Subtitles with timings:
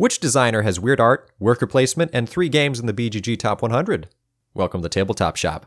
[0.00, 4.08] Which designer has weird art, worker placement, and three games in the BGG Top 100?
[4.54, 5.66] Welcome to Tabletop Shop.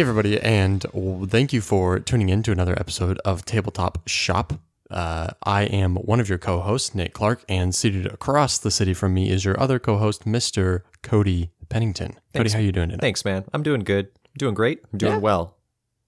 [0.00, 0.82] Hey, everybody, and
[1.28, 4.54] thank you for tuning in to another episode of Tabletop Shop.
[4.90, 8.94] Uh, I am one of your co hosts, Nate Clark, and seated across the city
[8.94, 10.84] from me is your other co host, Mr.
[11.02, 12.12] Cody Pennington.
[12.12, 12.52] Cody, Thanks.
[12.54, 13.00] how you doing today?
[13.02, 13.44] Thanks, man.
[13.52, 14.06] I'm doing good.
[14.06, 14.82] I'm doing great.
[14.90, 15.18] I'm doing Yeah.
[15.18, 15.58] well.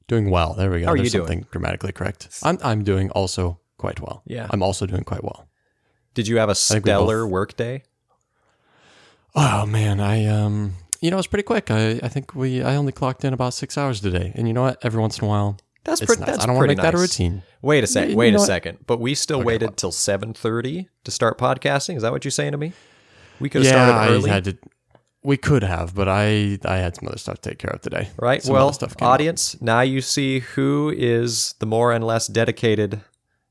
[0.09, 0.55] Doing well.
[0.55, 0.87] There we go.
[0.87, 1.27] How are There's you doing?
[1.29, 2.30] something grammatically correct.
[2.43, 4.23] I'm, I'm doing also quite well.
[4.24, 4.47] Yeah.
[4.49, 5.51] I'm also doing quite well.
[6.15, 7.83] Did you have a stellar both- work day?
[9.35, 10.01] Oh, man.
[10.01, 11.70] I, um, you know, it's pretty quick.
[11.70, 14.33] I, I think we, I only clocked in about six hours today.
[14.34, 14.79] And you know what?
[14.83, 16.20] Every once in a while, That's it's pretty.
[16.20, 16.30] nice.
[16.30, 17.43] That's I don't want to make that a routine.
[17.60, 18.09] Wait a sec.
[18.10, 18.46] You Wait know a what?
[18.46, 18.79] second.
[18.87, 19.77] But we still Okay, waited what?
[19.77, 21.96] till 7:30 to start podcasting.
[21.96, 22.73] Is that what you're saying to me?
[23.40, 24.59] We could have yeah, started early, I had to.
[25.24, 28.09] We could have, but I I had some other stuff to take care of today.
[28.18, 28.43] right?
[28.43, 29.12] Some well, other stuff came up.
[29.15, 33.01] audience, now you see who is the more and less dedicated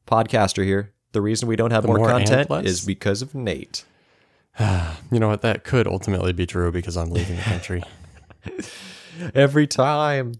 [0.07, 0.93] podcaster here.
[1.13, 3.83] The reason we don't have The more, more content is because of Nate.
[5.11, 5.41] You know what?
[5.41, 7.83] That could ultimately be true because I'm leaving the country.
[9.35, 10.33] Every time.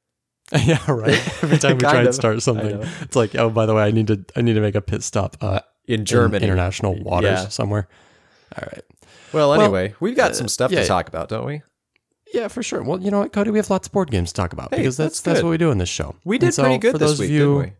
[0.64, 1.14] yeah, right.
[1.42, 4.06] Every time we try and start something, it's like, oh, by the way, I need
[4.08, 6.44] to I need to make a pit stop uh, In in Germany.
[6.44, 7.48] international waters Yeah.
[7.48, 7.86] somewhere.
[8.56, 8.84] All right.
[9.32, 10.80] Well, Well, anyway, we've got uh, some stuff yeah.
[10.82, 11.62] to talk about, don't we?
[12.32, 12.82] Yeah, for sure.
[12.82, 14.78] Well, you know what, Cody, we have lots of board games to talk about Hey,
[14.78, 16.14] because that's that's that's what we do in this show.
[16.24, 17.72] We did so pretty good for this those week, of you, we?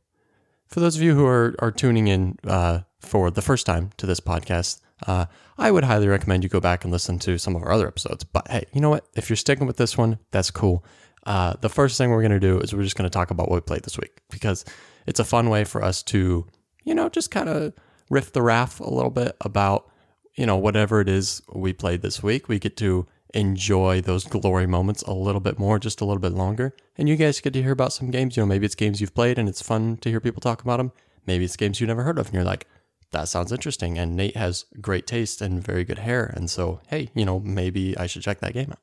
[0.69, 4.06] For those of you who are are tuning in uh, for the first time to
[4.06, 7.62] this podcast, uh, I would highly recommend you go back and listen to some of
[7.62, 8.24] our other episodes.
[8.24, 9.06] But hey, you know what?
[9.14, 10.84] If you're sticking with this one, that's cool.
[11.27, 13.48] Uh, the first thing we're going to do is we're just going to talk about
[13.48, 14.64] what we played this week because
[15.06, 16.46] it's a fun way for us to,
[16.84, 17.72] you know, just kind of
[18.08, 19.91] riff the raff a little bit about,
[20.34, 22.48] you know, whatever it is we played this week.
[22.48, 26.32] We get to enjoy those glory moments a little bit more, just a little bit
[26.32, 26.75] longer.
[26.97, 28.37] And you guys get to hear about some games.
[28.37, 30.78] You know, maybe it's games you've played and it's fun to hear people talk about
[30.78, 30.92] them.
[31.26, 32.66] Maybe it's games you've never heard of and you're like,
[33.12, 33.98] that sounds interesting.
[33.98, 36.32] And Nate has great taste and very good hair.
[36.36, 38.78] And so, hey, you know, maybe I should check that game out.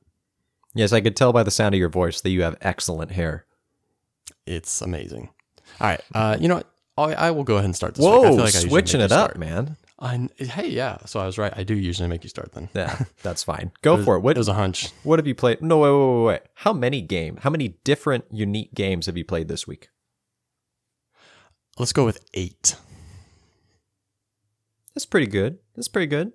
[0.73, 3.45] Yes, I could tell by the sound of your voice that you have excellent hair.
[4.45, 5.29] It's amazing.
[5.79, 6.01] All right.
[6.13, 6.69] Uh, you know what?
[6.97, 8.13] I, I will go ahead and start this week.
[8.13, 9.37] I Whoa, feel like switching it up, start.
[9.37, 9.77] man.
[9.99, 10.97] I, hey, yeah.
[11.05, 11.53] So I was right.
[11.55, 12.69] I do usually make you start then.
[12.73, 13.71] Yeah, that's fine.
[13.81, 14.19] Go for it.
[14.19, 14.89] It What was a hunch.
[15.03, 15.61] what have you played?
[15.61, 16.41] No, wait, wait, wait, wait.
[16.55, 17.37] How many game?
[17.41, 19.89] How many different unique games have you played this week?
[21.77, 22.75] Let's go with eight.
[24.95, 25.59] That's pretty good.
[25.75, 26.31] That's pretty good.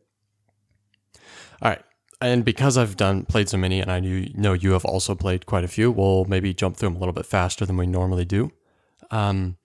[1.62, 1.82] All right.
[2.20, 5.64] And because I've done played so many, and I know you have also played quite
[5.64, 8.50] a few, we'll maybe jump through them a little bit faster than we normally do.
[9.10, 9.56] Um,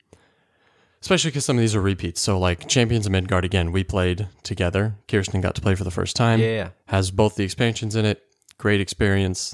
[1.02, 2.22] especially because some of these are repeats.
[2.22, 4.96] So, like Champions of Midgard, again, we played together.
[5.10, 6.40] Kirsten got to play for the first time.
[6.40, 6.70] Yeah.
[6.88, 8.24] Has both the expansions in it.
[8.58, 9.54] Great experience.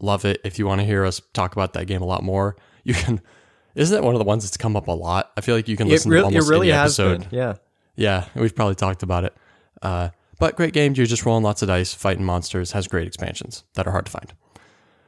[0.00, 0.40] Love it.
[0.44, 3.20] If you want to hear us talk about that game a lot more, you can.
[3.76, 5.30] Isn't it one of the ones that's come up a lot?
[5.36, 7.28] I feel like you can It, listen re- to it really any has episode.
[7.30, 7.38] been.
[7.38, 7.54] Yeah.
[7.96, 9.34] Yeah, we've probably talked about it.
[9.82, 10.92] Uh, but great game.
[10.94, 12.72] You're just rolling lots of dice, fighting monsters.
[12.72, 14.32] Has great expansions that are hard to find.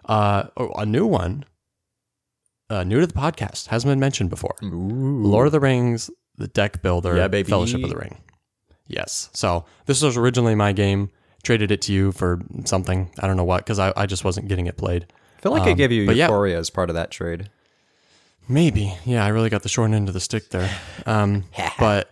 [0.06, 1.44] Uh, oh, a new one,
[2.70, 4.54] uh, new to the podcast, hasn't been mentioned before.
[4.62, 5.22] Ooh.
[5.22, 7.48] Lord of the Rings, the deck builder, Yeah, baby.
[7.50, 8.16] Fellowship of the Ring.
[8.86, 9.28] Yes.
[9.34, 11.10] So this was originally my game.
[11.42, 13.10] Traded it to you for something.
[13.20, 15.06] I don't know what, because I, I just wasn't getting it played.
[15.38, 16.24] I feel like I Um, gave you yeah.
[16.24, 17.50] Euphoria as part of that trade.
[18.48, 18.94] Maybe.
[19.04, 20.70] Yeah, I really got the short end of the stick there.
[21.06, 21.44] Um,
[21.78, 22.10] but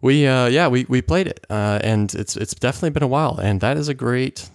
[0.00, 3.38] we, uh, yeah, we, we played it, uh, and it's it's definitely been a while,
[3.42, 4.48] and that is a great,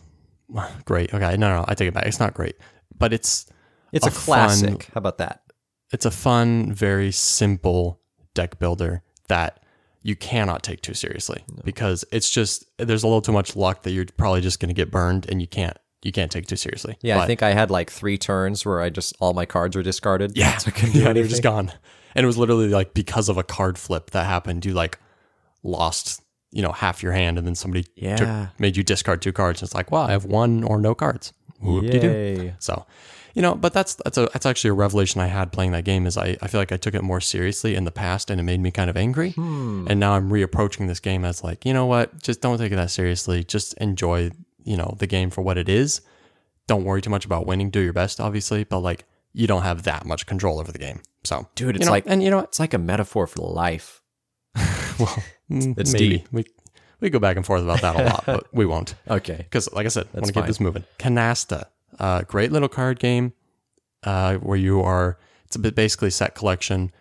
[0.85, 1.13] great.
[1.13, 2.05] Okay, no, no, I take it back.
[2.05, 2.55] It's not great,
[2.97, 3.45] but it's
[3.91, 4.85] It's a, a fun- classic.
[4.93, 5.41] How about that?
[5.91, 7.99] it's a fun, very simple
[8.33, 9.63] deck builder that
[10.01, 13.91] you cannot take too seriously because it's just there's a little too much luck that
[13.91, 16.97] you're probably just going to get burned, and you can't you can't take too seriously.
[17.01, 19.83] Yeah, I think I had like three turns where I just all my cards were
[19.83, 20.35] discarded.
[20.35, 21.71] Yeah, so I couldn't do yeah, they were just gone.
[22.15, 24.99] And it was literally like because of a card flip that happened, you like
[25.63, 26.21] lost,
[26.51, 28.15] you know, half your hand, and then somebody Yeah.
[28.15, 29.61] took, made you discard two cards.
[29.61, 31.33] And it's like, wow, I have one or no cards.
[31.61, 32.07] Whoop-de-doo.
[32.11, 32.55] Yay.
[32.59, 32.85] So,
[33.33, 36.05] you know, but that's that's a that's actually a revelation I had playing that game.
[36.05, 38.43] Is I, I feel like I took it more seriously in the past, and it
[38.43, 39.31] made me kind of angry.
[39.31, 39.87] Hmm.
[39.89, 42.75] And now I'm reapproaching this game as like, you know what, just don't take it
[42.75, 43.43] that seriously.
[43.43, 44.31] Just enjoy,
[44.63, 46.01] you know, the game for what it is.
[46.67, 47.69] Don't worry too much about winning.
[47.71, 51.01] Do your best, obviously, but like you don't have that much control over the game.
[51.23, 52.49] So, Dude, you it's know, like and you know what?
[52.49, 54.01] it's like a metaphor for life.
[54.99, 56.27] Well, mm, It's maybe deep.
[56.31, 56.45] we
[56.99, 59.35] we go back and forth about that a lot, but we won't Okay.
[59.37, 60.83] because, like I said, I want to keep this moving.
[60.99, 61.65] Canasta,
[61.99, 63.33] uh, great little card game.
[64.03, 65.17] uh, where you are.
[65.45, 66.91] It's a bit basically set collection,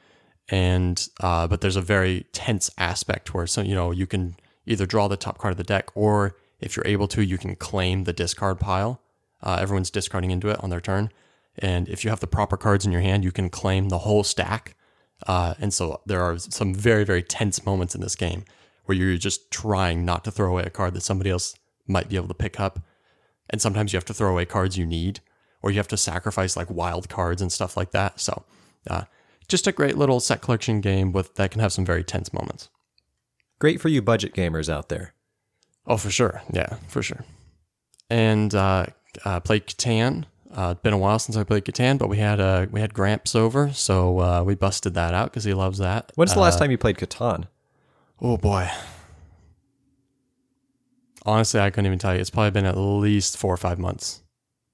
[0.49, 4.37] and uh, but there's a very tense aspect where so you know you can
[4.67, 7.57] either draw the top card of the deck, or if you're able to, you can
[7.57, 9.01] claim the discard pile.
[9.43, 11.11] Uh, everyone's discarding into it on their turn,
[11.59, 14.23] and if you have the proper cards in your hand, you can claim the whole
[14.25, 14.77] stack.
[15.27, 18.45] Uh, and so there are some very very tense moments in this game
[18.85, 21.55] where you're just trying not to throw away a card that somebody else
[21.87, 22.81] might be able to pick up.
[23.51, 25.21] And sometimes you have to throw away cards you need,
[25.63, 28.19] or you have to sacrifice like wild cards and stuff like that.
[28.21, 28.45] So,
[28.89, 29.05] uh,
[29.49, 32.71] just a great little set collection game with that can have some very tense moments.
[33.59, 35.15] Great for you budget gamers out there.
[35.87, 36.43] Oh, for sure.
[36.53, 37.25] Yeah, for sure.
[38.09, 38.87] And uh,
[39.25, 40.25] uh, played Catan.
[40.55, 42.93] Uh, it's been a while since I played Catan, but we had uh, we had
[42.93, 46.13] Gramps over, so uh, we busted that out because he loves that.
[46.15, 47.45] When's the last Uh, time you played Catan?
[48.21, 48.69] Oh boy.
[51.25, 52.21] Honestly, I couldn't even tell you.
[52.21, 54.21] It's probably been at least four or five months.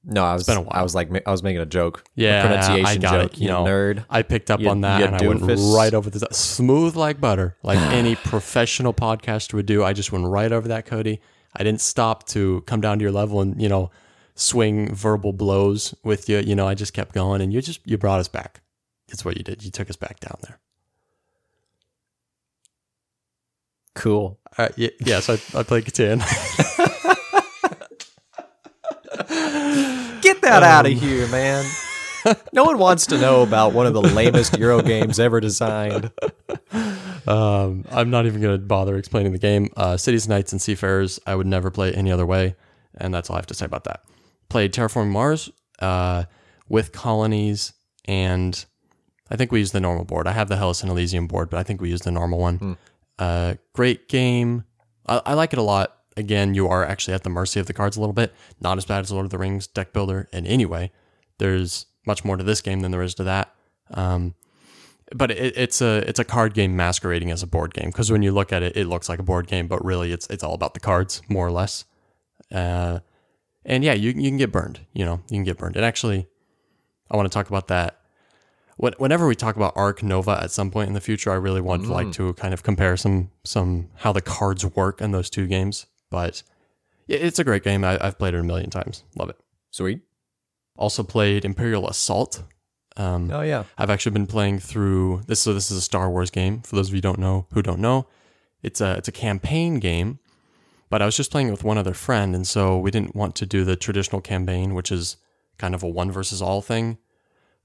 [0.05, 0.45] No, I was.
[0.47, 0.71] been a while.
[0.73, 2.03] I was like, I was making a joke.
[2.15, 3.33] Yeah, a pronunciation I got joke.
[3.35, 3.65] it, You you know.
[3.65, 4.05] nerd.
[4.09, 5.77] I picked up You- on that and I went doofus.
[5.77, 9.85] right over the smooth like butter, like any professional podcaster would do.
[9.85, 11.21] I just went right over that, Cody.
[11.55, 13.91] I didn't stop to come down to your level and you know
[14.39, 16.39] swing verbal blows with you.
[16.39, 18.61] You know, I just kept going, and you just you brought us back.
[19.09, 19.65] It's what you did.
[19.65, 20.59] You took us back down there.
[23.95, 24.39] Cool.
[24.59, 25.21] Right, yeah, yeah.
[25.21, 26.21] So I, I played Catan.
[30.23, 31.65] Get that out Um, of here, man.
[32.53, 36.11] no one wants to know about one of the lamest Euro games ever designed.
[37.27, 39.71] Um, I'm not even going to bother explaining the game.
[39.77, 42.57] Uh, Cities, Knights, and Seafarers, I would never play any other way.
[42.97, 44.03] And that's all I have to say about that.
[44.49, 45.51] Played Terraforming Mars
[45.81, 46.25] uh,
[46.69, 47.73] with colonies,
[48.07, 48.65] and
[49.31, 50.27] I think we used the normal board.
[50.27, 52.59] I have the Hellas and Elysium board, but I think we used the normal one.
[53.19, 54.65] Uh, great game.
[55.07, 55.97] I, I like it a lot.
[56.17, 58.35] Again, you are actually at the mercy of the cards a little bit.
[58.61, 60.93] Not as bad as Lord of the Rings deck builder in any way.
[61.39, 63.55] There's much more to this game than there is to that.
[63.93, 64.35] Um,
[65.15, 68.23] but it, it's a it's a card game masquerading as a board game because when
[68.23, 70.55] you look at it, it looks like a board game, but really it's it's all
[70.55, 71.85] about the cards more or less.
[72.53, 72.99] Uh,
[73.69, 74.81] and yeah, you you can get burned.
[74.93, 75.77] You know, you can get burned.
[75.77, 76.27] And actually,
[77.09, 78.01] I want to talk about that.
[78.77, 81.89] Whenever we talk about Arc Nova at some point in the future, I really want
[81.89, 85.87] like to kind of compare some some how the cards work in those two games.
[86.11, 86.43] But
[87.09, 87.83] yeah, it's a great game.
[87.85, 89.03] I, I've played it a million times.
[89.17, 89.37] Love it.
[89.71, 90.01] Sweet.
[90.77, 92.45] Also played Imperial Assault.
[92.97, 93.65] Um, Oh yeah.
[93.77, 95.41] I've actually been playing through this.
[95.41, 96.63] So this is a Star Wars game.
[96.63, 98.07] For those of you who don't know, who don't know,
[98.63, 100.21] it's a it's a campaign game.
[100.91, 103.35] But I was just playing it with one other friend, and so we didn't want
[103.37, 105.17] to do the traditional campaign, which is
[105.59, 106.99] kind of a one versus all thing.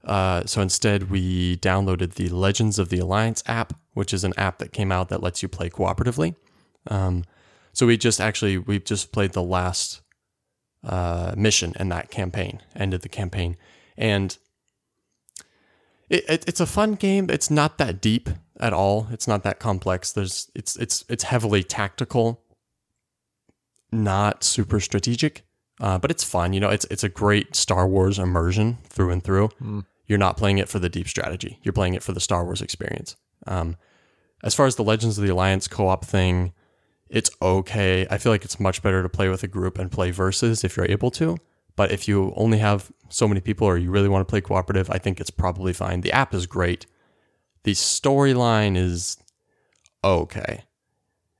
[0.04, 4.58] Uh, so instead, we downloaded the Legends of the Alliance app, which is an app
[4.58, 6.34] that came out that lets you play cooperatively.
[6.88, 7.24] Um,
[7.72, 10.02] so we just actually we just played the last
[10.84, 13.56] uh, mission in that campaign, ended the campaign,
[13.96, 14.36] and
[16.10, 17.30] it, it, it's a fun game.
[17.30, 18.28] It's not that deep
[18.60, 19.08] at all.
[19.10, 20.12] It's not that complex.
[20.12, 22.43] There's it's it's it's heavily tactical,
[23.94, 25.44] not super strategic,
[25.80, 26.52] uh, but it's fun.
[26.52, 29.50] You know, it's it's a great Star Wars immersion through and through.
[30.06, 31.58] You're not playing it for the deep strategy.
[31.62, 33.16] You're playing it for the Star Wars experience.
[33.46, 33.76] Um,
[34.42, 36.52] as far as the Legends of the Alliance co-op thing,
[37.08, 38.06] it's okay.
[38.10, 40.76] I feel like it's much better to play with a group and play versus if
[40.76, 41.38] you're able to.
[41.76, 44.90] But if you only have so many people or you really want to play cooperative,
[44.90, 46.02] I think it's probably fine.
[46.02, 46.86] The app is great.
[47.64, 49.16] The storyline is
[50.04, 50.64] okay.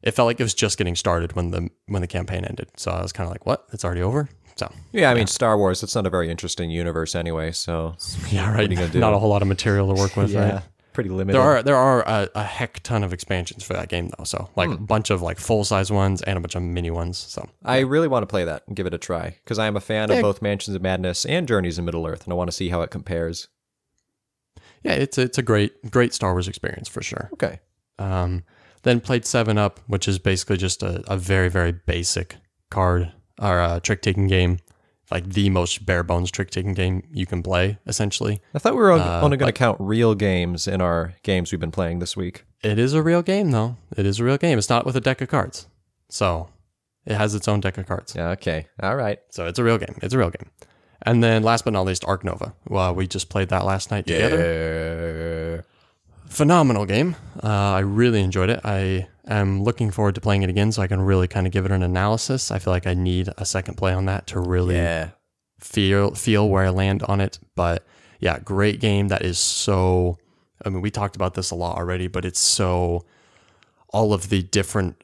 [0.04, 2.68] It felt like it was just getting started when the when the campaign ended.
[2.76, 3.66] So I was kind of like, "What?
[3.73, 5.82] It's already over?" So Yeah, I mean Star Wars.
[5.82, 7.50] It's not a very interesting universe anyway.
[7.52, 7.96] So
[8.30, 8.68] yeah, right.
[8.70, 9.00] What are you do?
[9.00, 10.62] Not a whole lot of material to work with, yeah, right?
[10.92, 11.34] pretty limited.
[11.34, 14.23] There are there are a, a heck ton of expansions for that game though.
[14.25, 17.18] So like a bunch of like full size ones and a bunch of mini ones.
[17.18, 19.76] So I really want to play that and give it a try because I am
[19.76, 20.16] a fan Yeah.
[20.16, 22.68] of both Mansions of Madness and Journeys in Middle Earth, and I want to see
[22.68, 23.49] how it compares.
[24.84, 27.30] yeah, it's it's a great great Star Wars experience for sure.
[27.32, 27.58] Okay.
[27.99, 28.44] Um,
[28.84, 32.36] then played Seven Up, which is basically just a, a very very basic
[32.70, 33.12] card
[33.42, 34.60] or uh, trick taking game,
[35.10, 37.78] like the most bare bones trick taking game you can play.
[37.86, 41.14] Essentially, I thought we were on- Uh, only going to count real games in our
[41.24, 42.44] games we've been playing this week.
[42.62, 43.76] it is a real game though.
[43.96, 44.56] It is a real game.
[44.58, 45.66] It's not with a deck of cards,
[46.08, 46.48] so
[47.04, 48.14] it has its own deck of cards.
[48.16, 48.30] Yeah.
[48.30, 48.66] Okay.
[48.82, 49.18] All right.
[49.30, 49.98] So it's a real game.
[50.02, 50.50] It's a real game.
[51.02, 52.54] And then last but not least, Arc Nova.
[52.66, 55.56] Well, we just played that last night together.
[55.56, 55.60] Yeah.
[56.26, 57.16] Phenomenal game.
[57.43, 58.61] Uh, I really enjoyed it.
[58.64, 61.64] I am looking forward to playing it again so I can really kind of give
[61.64, 62.50] it an analysis.
[62.50, 65.11] I feel like I need a second play on that to really Yeah.
[65.61, 67.38] feel feel where I land on it.
[67.54, 67.85] But
[68.21, 70.19] yeah, great game that is so
[70.64, 73.04] I mean, we talked about this a lot already, but it's so
[73.90, 75.02] all of the different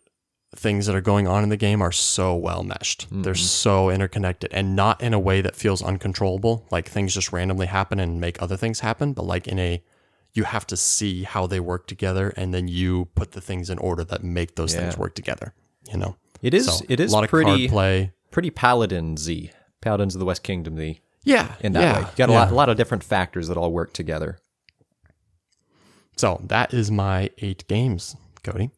[0.56, 3.06] things that are going on in the game are so well meshed.
[3.10, 7.66] They're so interconnected and not in a way that feels uncontrollable, like things just randomly
[7.66, 9.82] happen and make other things happen, but like in a
[10.32, 13.78] you have to see how they work together and then you put the things in
[13.78, 15.54] order that make those things work together,
[15.90, 16.16] you know.
[16.42, 18.12] It is So, it is a lot of pretty card play.
[18.30, 19.50] pretty paladin Z.
[19.80, 22.00] Paladins of the West Kingdom Z Yeah, in that yeah, way.
[22.00, 22.38] You got a yeah.
[22.40, 24.38] lot a lot of different factors that all work together.
[26.16, 28.70] So that is my eight games, Cody.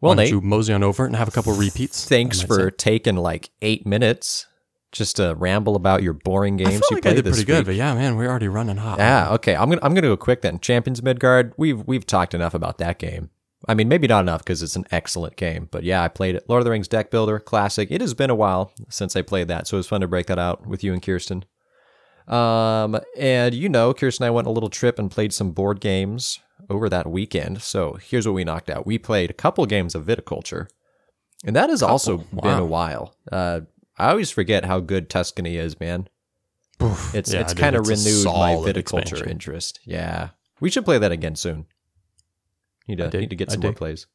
[0.00, 2.06] Well, Why Nate, you mosey on over and have a couple repeats?
[2.06, 2.76] thanks for say.
[2.76, 4.46] taking like eight minutes
[4.94, 7.66] just to ramble about your boring games you like I played did this pretty good,
[7.66, 8.98] but yeah, man, we're already running hot.
[8.98, 9.54] Yeah, okay.
[9.54, 10.60] I'm gonna I'm gonna go quick then.
[10.60, 11.52] Champions Midgard.
[11.56, 13.30] We've we've talked enough about that game.
[13.66, 15.68] I mean, maybe not enough because it's an excellent game.
[15.70, 16.44] But yeah, I played it.
[16.48, 17.90] Lord of the Rings deck builder, classic.
[17.90, 20.26] It has been a while since I played that, so it was fun to break
[20.26, 21.44] that out with you and Kirsten.
[22.28, 25.52] Um, and you know, Kirsten and I went on a little trip and played some
[25.52, 26.38] board games
[26.70, 27.62] over that weekend.
[27.62, 28.86] So here's what we knocked out.
[28.86, 30.68] We played a couple games of viticulture,
[31.44, 33.14] and that has also been a while.
[33.30, 33.62] Uh,
[33.96, 36.08] I always forget how good Tuscany is, man.
[37.12, 39.30] It's Yeah, it's kind of renewed my viticulture expansion.
[39.30, 39.80] interest.
[39.84, 41.66] Yeah, we should play that again soon.
[42.88, 44.06] Need to need to get some more plays.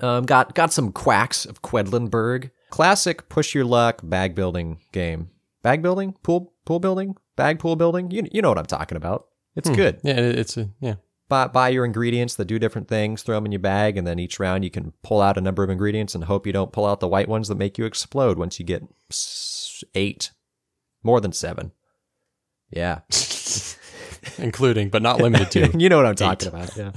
[0.00, 2.50] Um, got got some quacks of Quedlinburg.
[2.70, 5.30] Classic push your luck bag building game.
[5.62, 8.10] Bag building, pool pool building, bag pool building.
[8.10, 9.28] You you know what I'm talking about.
[9.54, 9.74] It's Hmm.
[9.76, 10.00] good.
[10.02, 10.94] Yeah, it's a yeah.
[11.28, 14.18] Buy, buy your ingredients that do different things, throw them in your bag, and then
[14.18, 16.86] each round you can pull out a number of ingredients and hope you don't pull
[16.86, 18.82] out the white ones that make you explode once you get
[19.94, 20.30] eight,
[21.02, 21.72] more than seven.
[22.70, 23.00] Yeah.
[24.38, 25.78] including but not limited to.
[25.78, 26.76] you know what I'm talking about.
[26.76, 26.92] Yeah.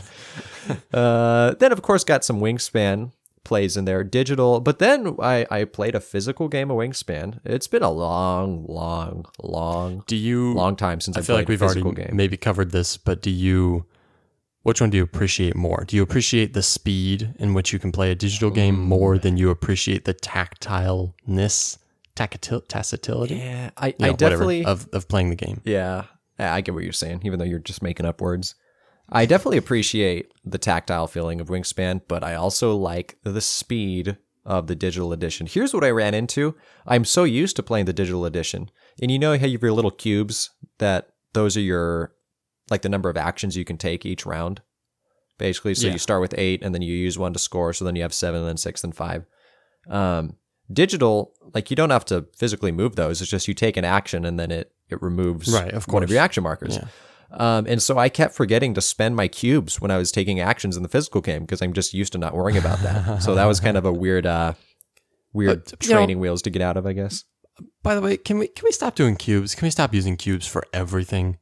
[0.93, 3.11] uh, then of course got some Wingspan
[3.43, 4.59] plays in there, digital.
[4.59, 7.39] But then I I played a physical game of Wingspan.
[7.45, 10.53] It's been a long, long, long, Do you?
[10.53, 12.11] long time since I, I feel like we've already game.
[12.13, 13.85] maybe covered this, but do you?
[14.63, 15.85] Which one do you appreciate more?
[15.87, 19.35] Do you appreciate the speed in which you can play a digital game more than
[19.37, 21.77] you appreciate the tactileness,
[22.15, 23.35] tactil, tactility?
[23.35, 25.61] yeah, I, You I know, whatever, definitely of of playing the game.
[25.63, 26.03] Yeah,
[26.37, 28.55] I I get what you're saying, even though you're just making up words.
[29.13, 34.67] I definitely appreciate the tactile feeling of Wingspan, but I also like the speed of
[34.67, 35.47] the digital edition.
[35.47, 36.55] Here's what I ran into.
[36.87, 38.71] I'm so used to playing the digital edition.
[39.01, 42.13] And you know how you have your little cubes that those are your
[42.71, 44.61] like the number of actions you can take each round.
[45.37, 45.93] Basically, so Yeah.
[45.93, 48.13] you start with 8 and then you use one to score, so then you have
[48.13, 49.25] 7 and then 6 and 5.
[49.89, 50.37] Um
[50.71, 53.21] digital like you don't have to physically move those.
[53.21, 56.09] It's just you take an action and then it it removes Right, of one of
[56.09, 56.77] your action markers.
[56.77, 56.87] Yeah.
[57.33, 60.75] Um, and so I kept forgetting to spend my cubes when I was taking actions
[60.75, 63.19] in the physical game because I'm just used to not worrying about that.
[63.23, 64.53] so that was kind of a weird, uh,
[65.33, 67.23] weird But, you know- training wheels to get out of, I guess.
[67.83, 69.55] By the way, can we can we stop doing cubes?
[69.55, 71.37] Can we stop using cubes for everything?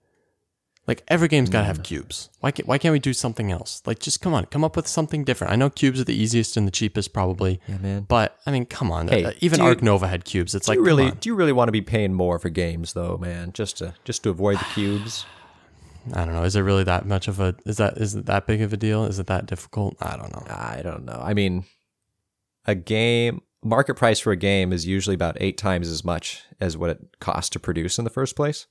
[0.88, 1.68] Like every game's got to Mm.
[1.68, 2.30] have cubes.
[2.40, 3.84] Why can't, why can't we do something else?
[3.86, 5.54] Like just come on, come up with something different.
[5.54, 8.06] I know cubes are the easiest and the cheapest probably, Yeah, man.
[8.10, 9.08] but I mean, come on.
[9.08, 10.56] Hey, Uh, even do you- Arc Nova had cubes.
[10.56, 12.50] It's Do like you come really, do you really want to be paying more for
[12.50, 13.52] games though, man?
[13.54, 15.26] Just to just to avoid the cubes.
[16.14, 16.44] I don't know.
[16.44, 18.78] Is it really that much of a is that is it that big of a
[18.78, 19.06] deal?
[19.06, 19.96] Is it that difficult?
[20.02, 20.44] I don't know.
[20.50, 21.22] I don't know.
[21.24, 21.66] I mean,
[22.66, 26.78] a game market price for a game is usually about eight times as much as
[26.78, 28.66] what it costs to produce in the first place.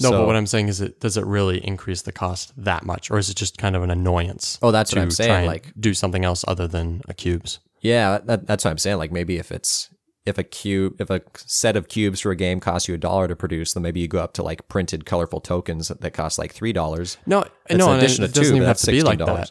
[0.00, 2.84] No, So- but what I'm saying is, it does it really increase the cost that
[2.84, 4.58] much, or is it just kind of an annoyance?
[4.62, 5.46] Oh, that's to what I'm saying.
[5.46, 7.58] Like, do something else other than a cubes.
[7.80, 8.98] Yeah, that, that's what I'm saying.
[8.98, 9.88] Like maybe if it's
[10.24, 13.26] if a cube if a set of cubes for a game costs you a dollar
[13.26, 16.52] to produce, then maybe you go up to like printed colorful tokens that, cost like
[16.52, 17.16] three dollars.
[17.26, 19.26] No, That's no, an addition it two, doesn't but even have to be like $16.
[19.26, 19.50] that.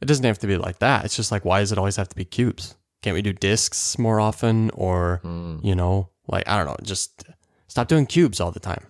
[0.00, 1.04] It doesn't have to be like that.
[1.04, 2.74] It's just like, why does it always have to be cubes?
[3.02, 5.58] Can't we do discs more often, or Hmm.
[5.62, 7.22] you know, like I don't know, just
[7.68, 8.84] stop doing cubes all the time.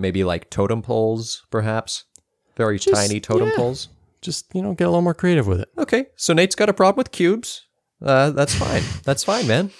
[0.00, 2.04] Maybe like totem poles, perhaps.
[2.56, 3.56] Very Just- tiny totem yeah.
[3.56, 3.88] poles.
[4.22, 5.70] Just you know, get a little more creative with it.
[5.78, 7.66] Okay, so Nate's got a problem with cubes.
[8.04, 8.82] Uh, that's fine.
[9.04, 9.70] that's fine, man.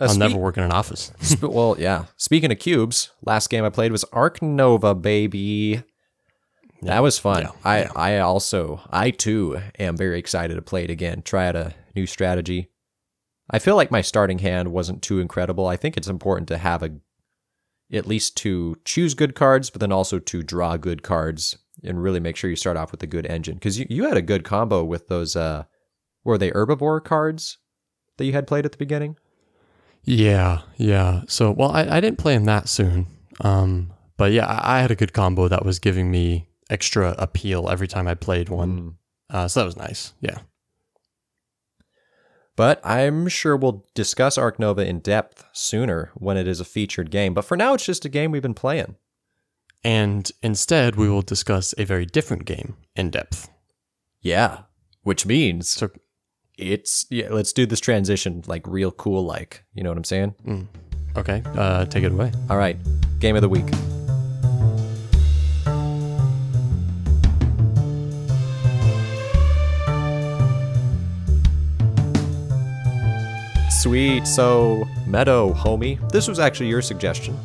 [0.00, 1.12] Uh, I'll spe- never work in an office.
[1.26, 2.04] sp- well, yeah.
[2.16, 5.82] Speaking of cubes, last game I played was Arc Nova, baby.
[6.82, 7.42] That was fun.
[7.42, 7.92] Yeah, I, yeah.
[7.96, 11.22] I also, I too am very excited to play it again.
[11.22, 12.70] Try out a new strategy.
[13.50, 15.66] I feel like my starting hand wasn't too incredible.
[15.66, 16.90] I think it's important to have a,
[17.92, 22.20] at least to choose good cards, but then also to draw good cards and really
[22.20, 23.54] make sure you start off with a good engine.
[23.54, 25.64] Because you, you had a good combo with those, uh,
[26.24, 27.58] were they herbivore cards
[28.16, 29.16] that you had played at the beginning?
[30.04, 31.22] Yeah, yeah.
[31.28, 33.06] So, well, I, I didn't play him that soon.
[33.40, 37.68] Um, but yeah, I, I had a good combo that was giving me extra appeal
[37.70, 38.80] every time I played one.
[38.80, 38.94] Mm.
[39.30, 40.12] Uh, so that was nice.
[40.20, 40.38] Yeah.
[42.58, 47.08] But I'm sure we'll discuss Arc Nova in depth sooner when it is a featured
[47.08, 47.32] game.
[47.32, 48.96] But for now, it's just a game we've been playing.
[49.84, 53.48] And instead, we will discuss a very different game in depth.
[54.20, 54.62] Yeah.
[55.04, 55.90] Which means So,
[56.58, 57.28] it's yeah.
[57.30, 60.34] Let's do this transition like real cool, like you know what I'm saying.
[61.16, 62.32] Okay, uh, take it away.
[62.50, 62.76] All right,
[63.20, 63.66] game of the week.
[73.78, 74.26] Sweet.
[74.26, 76.10] So, Meadow, homie.
[76.10, 77.38] This was actually your suggestion,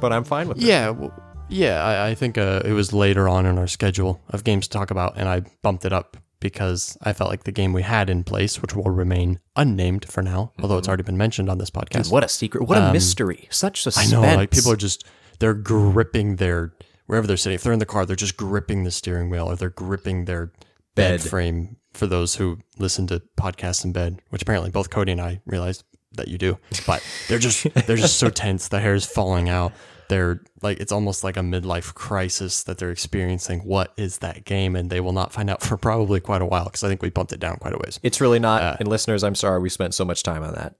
[0.00, 0.62] but I'm fine with it.
[0.62, 1.12] Yeah, well,
[1.48, 1.82] yeah.
[1.82, 4.92] I, I think uh, it was later on in our schedule of games to talk
[4.92, 8.22] about, and I bumped it up because I felt like the game we had in
[8.22, 12.12] place, which will remain unnamed for now, although it's already been mentioned on this podcast.
[12.12, 12.68] What a secret.
[12.68, 13.48] What a mystery.
[13.50, 14.16] Such a secret.
[14.16, 15.04] I know, like people are just
[15.40, 16.72] they're gripping their
[17.06, 17.56] wherever they're sitting.
[17.56, 20.52] If they're in the car, they're just gripping the steering wheel, or they're gripping their
[20.94, 21.22] bed, Bed.
[21.22, 21.76] frame.
[21.94, 25.84] For those who listen to podcasts in bed, which apparently both Cody and I realized
[26.12, 28.68] that you do, but they're just they're just so tense.
[28.68, 29.72] The hair is falling out.
[30.08, 33.60] They're like it's almost like a midlife crisis that they're experiencing.
[33.60, 34.76] What is that game?
[34.76, 37.10] And they will not find out for probably quite a while because I think we
[37.10, 38.00] bumped it down quite a ways.
[38.02, 38.80] It's really not.
[38.80, 40.76] and listeners, I'm sorry we spent so much time on that.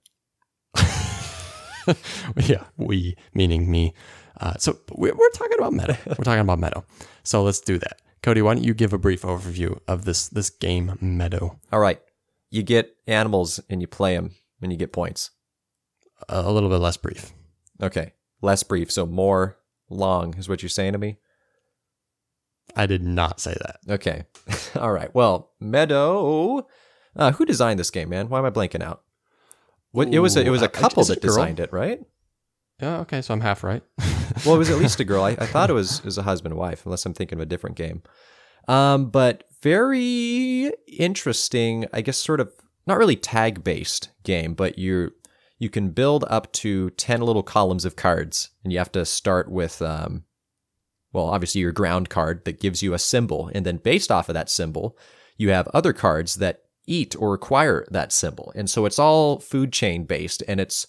[2.37, 3.95] yeah, we meaning me.
[4.41, 5.97] Uh, so we're, we're talking about Meadow.
[6.07, 6.85] We're talking about Meadow.
[7.23, 8.01] So let's do that.
[8.23, 11.59] Cody, why don't you give a brief overview of this this game, Meadow?
[11.73, 12.01] All right.
[12.51, 15.31] You get animals and you play them and you get points.
[16.29, 17.33] A, little bit less brief.
[17.83, 18.13] Okay.
[18.41, 21.17] Less brief, so more long is what you're saying to me?
[22.77, 23.79] I did not say that.
[23.89, 24.25] Okay.
[24.77, 25.13] All right.
[25.15, 26.67] Well, Meadow.
[27.17, 28.29] Uh, who designed this game, man?
[28.29, 29.03] Why am I blanking out?
[29.91, 31.31] What, it was a, it was a couple that girl?
[31.31, 32.01] designed it, right?
[32.83, 33.83] Yeah, okay, so I'm half right.
[34.47, 35.25] Well, it was at least a girl.
[35.25, 37.43] I, I thought it was it was a husband and wife, unless I'm thinking of
[37.43, 38.03] a different game.
[38.67, 41.85] Um, but very interesting.
[41.93, 42.51] I guess sort of
[42.87, 45.13] not really tag based game, but you
[45.59, 49.51] you can build up to ten little columns of cards, and you have to start
[49.51, 50.25] with um,
[51.13, 54.35] well, obviously your ground card that gives you a symbol, and then based off of
[54.35, 54.97] that symbol,
[55.37, 59.73] you have other cards that eat or require that symbol, and so it's all food
[59.73, 60.87] chain based, and it's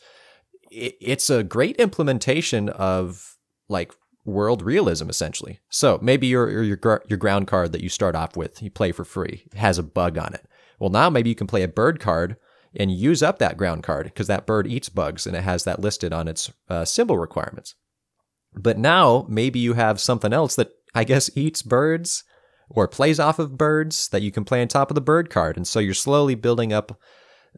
[0.74, 3.38] it, it's a great implementation of
[3.70, 3.92] like
[4.26, 5.60] world realism essentially.
[5.70, 9.06] So maybe your your your ground card that you start off with, you play for
[9.06, 10.46] free, has a bug on it.
[10.80, 12.38] Well, now maybe you can play a bird card
[12.76, 15.80] and use up that ground card because that bird eats bugs and it has that
[15.80, 17.76] listed on its uh, symbol requirements.
[18.56, 22.24] But now maybe you have something else that I guess eats birds
[22.70, 25.58] or plays off of birds that you can play on top of the bird card,
[25.58, 27.00] and so you're slowly building up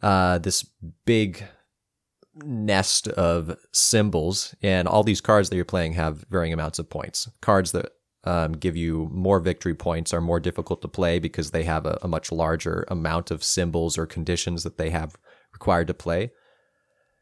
[0.02, 0.66] uh, this
[1.06, 1.44] big
[2.44, 7.30] nest of symbols, and all these cards that you're playing have varying amounts of points.
[7.42, 7.92] Cards that
[8.26, 11.98] um, give you more victory points are more difficult to play because they have a,
[12.02, 15.16] a much larger amount of symbols or conditions that they have
[15.54, 16.32] required to play.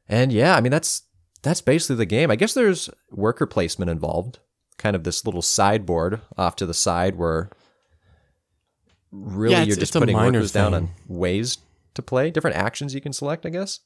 [0.08, 1.04] And yeah, I mean that's
[1.42, 2.32] that's basically the game.
[2.32, 4.40] I guess there's worker placement involved,
[4.78, 7.50] kind of this little sideboard off to the side where
[9.12, 10.84] really Yeah, you're just putting workers down thing.
[11.10, 11.58] on ways
[11.96, 13.82] to play, different actions you can select, I guess.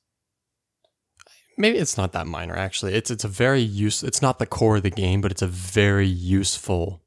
[1.57, 2.93] Maybe it's not that minor actually.
[2.93, 4.03] It's it's a very use.
[4.03, 7.01] It's not the core of the game, but it's a very useful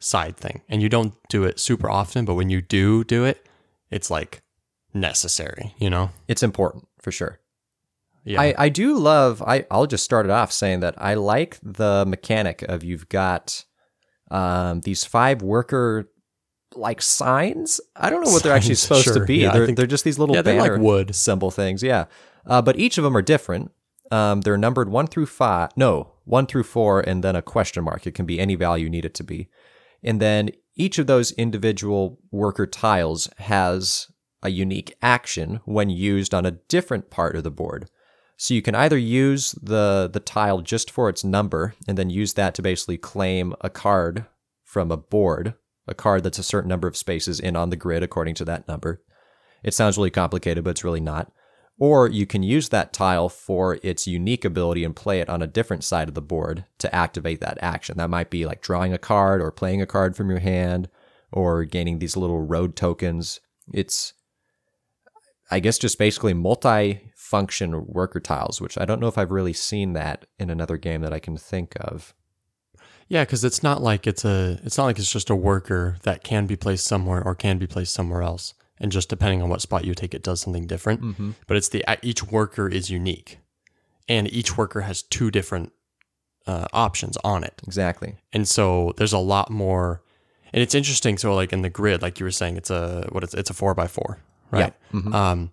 [0.00, 0.62] side thing.
[0.68, 3.46] And you don't do it super often, but when you do do it,
[3.90, 4.42] it's like
[4.94, 5.74] necessary.
[5.78, 6.10] You know?
[6.28, 7.40] It's important for sure.
[8.24, 8.40] Yeah.
[8.40, 12.04] I, I do love I, I'll just start it off saying that I like the
[12.06, 13.64] mechanic of you've got
[14.30, 16.10] um, these five worker
[16.74, 17.80] like signs.
[17.96, 19.38] I don't know what they're actually Signs, supposed to be.
[19.38, 21.14] Yeah, they're, think- they're just these little yeah, they're like wood.
[21.14, 21.82] symbol things.
[21.82, 22.04] Yeah.
[22.46, 23.70] Uh, but each of them are different.
[24.10, 25.70] Um, they're numbered one through five.
[25.76, 28.06] No, one through four, and then a question mark.
[28.06, 29.48] It can be any value you need it to be.
[30.02, 34.10] And then each of those individual worker tiles has
[34.42, 37.90] a unique action when used on a different part of the board.
[38.36, 42.34] So you can either use the the tile just for its number and then use
[42.34, 44.26] that to basically claim a card
[44.62, 45.54] from a board,
[45.88, 48.68] a card that's a certain number of spaces in on the grid according to that
[48.68, 49.02] number.
[49.64, 51.32] It sounds really complicated, but it's really not.
[51.80, 55.46] Or you can use that tile for its unique ability and play it on a
[55.46, 57.98] different side of the board to activate that action.
[57.98, 60.88] That might be like drawing a card or playing a card from your hand
[61.30, 63.40] or gaining these little road tokens.
[63.72, 64.12] It's,
[65.50, 69.52] I guess, just basically multi function worker tiles, which I don't know if I've really
[69.52, 72.14] seen that in another game that I can think of.
[73.06, 76.24] Yeah, because it's not like it's a it's not like it's just a worker that
[76.24, 79.60] can be placed somewhere or can be placed somewhere else, and just depending on what
[79.60, 81.02] spot you take, it does something different.
[81.02, 81.30] Mm-hmm.
[81.46, 83.38] But it's the each worker is unique,
[84.08, 85.72] and each worker has two different
[86.46, 88.16] uh, options on it, Exactly.
[88.32, 90.02] and so there's a lot more.
[90.52, 91.18] And it's interesting.
[91.18, 93.54] So like in the grid, like you were saying, it's a what it's it's a
[93.54, 94.18] four by four,
[94.50, 94.72] right?
[94.94, 95.00] Yeah.
[95.00, 95.14] Mhm.
[95.14, 95.52] Um,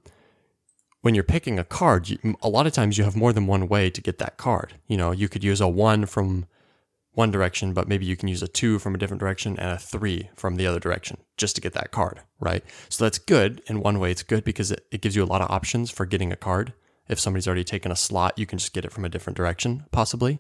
[1.02, 3.68] when you're picking a card, you, a lot of times you have more than one
[3.68, 4.74] way to get that card.
[4.88, 6.46] You know, you could use a one from
[7.16, 9.78] one direction, but maybe you can use a two from a different direction and a
[9.78, 12.64] three from the other direction just to get that card, right?
[12.90, 13.62] So that's good.
[13.68, 16.06] In one way, it's good because it, it gives you a lot of options for
[16.06, 16.74] getting a card.
[17.08, 19.86] If somebody's already taken a slot, you can just get it from a different direction,
[19.92, 20.40] possibly.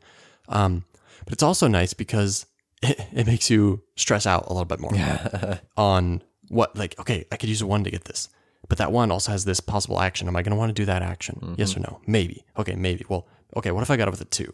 [0.49, 0.85] Um,
[1.23, 2.45] but it's also nice because
[2.81, 7.37] it, it makes you stress out a little bit more on what, like, okay, I
[7.37, 8.29] could use a one to get this,
[8.67, 10.27] but that one also has this possible action.
[10.27, 11.55] Am I going to want to do that action?
[11.57, 12.01] Yes or no?
[12.05, 12.45] Maybe.
[12.57, 13.05] Okay, maybe.
[13.07, 14.53] Well, okay, what if I got it with a two?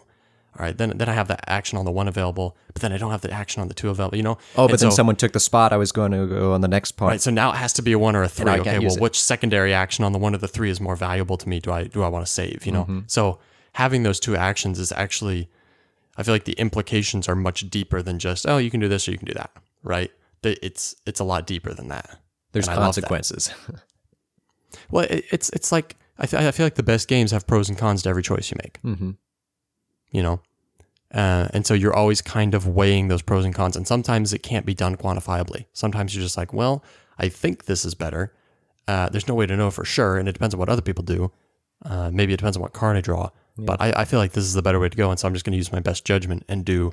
[0.59, 2.97] All right, then then I have the action on the one available, but then I
[2.97, 4.17] don't have the action on the two available.
[4.17, 4.37] You know?
[4.57, 6.59] Oh, but And then so- someone took the spot I was going to go on
[6.61, 7.09] the next part.
[7.11, 8.51] Right, so now it has to be a one or a three.
[8.51, 11.47] Okay, well, which secondary action on the one or the three is more valuable to
[11.47, 11.59] me?
[11.61, 12.65] Do I do I want to save?
[12.65, 12.99] You know, Mm-hmm.
[13.07, 13.39] so
[13.73, 15.49] having those two actions is actually,
[16.17, 19.07] I feel like the implications are much deeper than just oh you can do this
[19.07, 19.51] or you can do that.
[19.83, 20.11] Right?
[20.43, 22.19] It's it's a lot deeper than that.
[22.51, 23.53] There's consequences.
[24.89, 27.69] Well, it, it's it's like I, th- I feel like the best games have pros
[27.69, 28.81] and cons to every choice you make.
[28.83, 29.11] mm-hmm.
[30.11, 30.41] You know,
[31.13, 34.39] uh, and so you're always kind of weighing those pros and cons, and sometimes it
[34.39, 35.65] can't be done quantifiably.
[35.73, 36.83] Sometimes you're just like, well,
[37.17, 38.33] I think this is better.
[38.87, 41.03] Uh, there's no way to know for sure, and it depends on what other people
[41.03, 41.31] do.
[41.83, 44.43] Uh, maybe it depends on what card I draw, but I, I feel like this
[44.43, 46.05] is the better way to go, and so I'm just going to use my best
[46.05, 46.91] judgment and do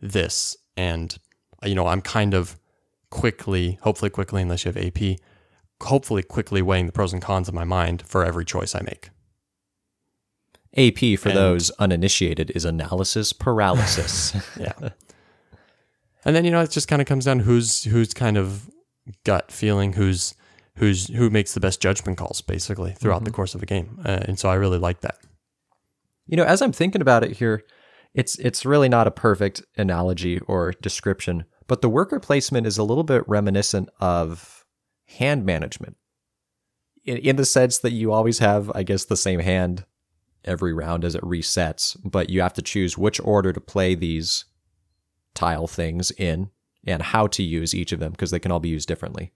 [0.00, 0.56] this.
[0.76, 1.16] And
[1.62, 2.58] uh, you know, I'm kind of
[3.10, 5.18] quickly, hopefully quickly, unless you have AP,
[5.82, 9.10] hopefully quickly weighing the pros and cons in my mind for every choice I make.
[10.76, 14.34] AP for And- those uninitiated is analysis paralysis.
[14.58, 14.72] Yeah.
[16.24, 18.70] and then you know it just kind of comes down to who's who's kind of
[19.24, 20.34] gut feeling, who's
[20.76, 24.00] who's who makes the best judgment calls basically throughout the course of a game.
[24.04, 25.18] Uh, and so I really like that.
[26.26, 27.64] You know, as I'm thinking about it here,
[28.14, 32.84] it's it's really not a perfect analogy or description, but the worker placement is a
[32.84, 34.64] little bit reminiscent of
[35.18, 35.96] hand management.
[37.04, 39.84] In, in the sense that you always have, I guess, the same hand
[40.44, 44.44] every round as it resets, but you have to choose which order to play these
[45.34, 46.50] tile things in
[46.86, 49.32] and how to use each of them because they can all be used differently.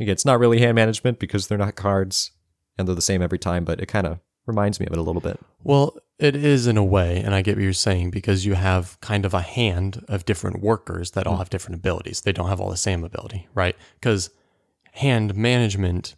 [0.00, 2.32] Again, it's not really hand management because they're not cards
[2.78, 5.02] and they're the same every time, but it kind of reminds me of it a
[5.02, 5.38] little bit.
[5.62, 9.00] Well, it is in a way, and I get what you're saying because you have
[9.00, 11.40] kind of a hand of different workers that all hmm.
[11.40, 12.20] have different abilities.
[12.20, 13.76] They don't have all the same ability, right?
[13.94, 14.30] Because
[14.92, 16.16] hand management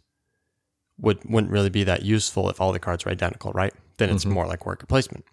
[0.99, 3.73] would wouldn't really be that useful if all the cards are identical, right?
[3.97, 5.25] Then it's more like worker placement.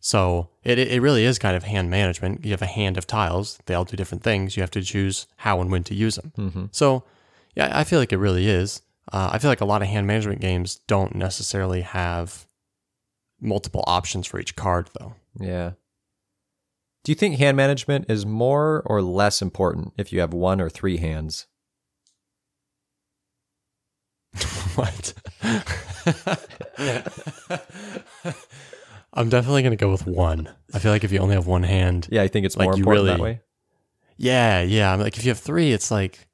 [0.00, 2.44] So it it really is kind of hand management.
[2.44, 4.56] You have a hand of tiles; they all do different things.
[4.56, 6.32] You have to choose how and when to use them.
[6.72, 7.04] So
[7.54, 8.82] yeah, I feel like it really is.
[9.12, 12.46] Uh, I feel like a lot of hand management games don't necessarily have
[13.40, 15.14] multiple options for each card, though.
[15.38, 15.72] Yeah.
[17.04, 20.70] Do you think hand management is more or less important if you have one or
[20.70, 21.46] three hands?
[24.74, 25.14] what?
[29.14, 30.48] I'm definitely gonna go with one.
[30.72, 32.74] I feel like if you only have one hand, Yeah, I think it's Like, more
[32.76, 33.40] important that way.
[34.16, 34.92] yeah, yeah.
[34.92, 36.26] I'm like if you have three, it's like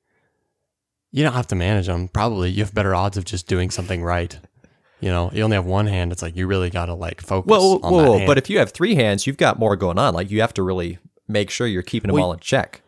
[1.11, 2.09] you don't have to manage them.
[2.09, 4.39] Probably you have better odds of just doing something right.
[5.01, 6.13] You know, you only have one hand.
[6.13, 7.49] It's like you really gotta like focus.
[7.51, 10.15] Well, on whoa, whoa, but if you have three hands, you've got more going on.
[10.15, 12.83] Like you have to really make sure you're keeping them Well, all in check.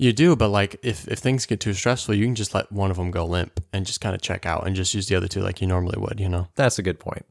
[0.00, 2.90] You do, but like if, if things get too stressful, you can just let one
[2.90, 5.28] of them go limp and just kind of check out and just use the other
[5.28, 6.48] two like you normally would, you know?
[6.54, 7.26] That's a good point.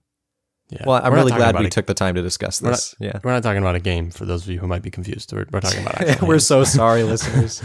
[0.69, 0.83] Yeah.
[0.85, 2.93] Well, I'm We're really glad we a- took the time to discuss we're this.
[2.99, 3.19] yeah.
[3.23, 5.33] We're not talking about a game for those of you who might be confused.
[5.33, 7.63] We're, we're talking about We're so sorry, listeners.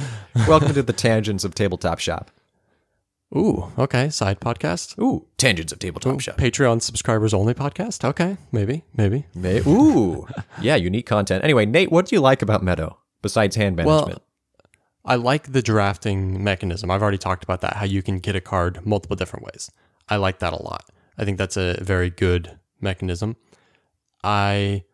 [0.49, 2.31] Welcome to the tangents of Tabletop Shop.
[3.37, 4.09] Ooh, okay.
[4.09, 4.99] Side podcast.
[4.99, 6.39] Ooh, tangents of Tabletop Shop.
[6.39, 8.09] Patreon subscribers only podcast.
[8.09, 8.39] Okay.
[8.53, 8.85] Maybe.
[8.97, 9.27] Maybe.
[9.35, 10.27] May- Ooh,
[10.63, 11.45] yeah, unique content.
[11.45, 14.23] Anyway, Nate, what do you like about Meadow besides hand management?
[15.05, 16.91] I like the drafting mechanism.
[16.91, 19.71] I've already talked about that, how you can get a card multiple different ways.
[20.09, 20.91] I like that a lot.
[21.19, 23.37] I think that's a very good mechanism.
[24.23, 24.85] I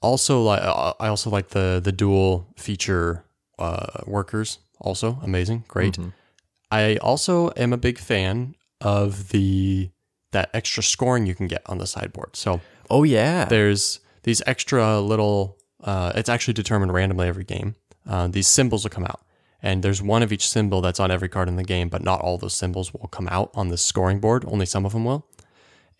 [0.00, 3.24] also like I also like the the dual feature
[3.58, 4.58] uh, workers.
[4.80, 5.98] Also amazing, great.
[6.70, 9.90] I also am a big fan of the
[10.32, 12.36] that extra scoring you can get on the sideboard.
[12.36, 18.28] So oh yeah, there's these extra little uh, it's actually determined randomly every game uh,
[18.28, 19.20] these symbols will come out.
[19.62, 22.20] And there's one of each symbol that's on every card in the game but not
[22.20, 24.44] all those symbols will come out on the scoring board.
[24.46, 25.26] Only some of them will.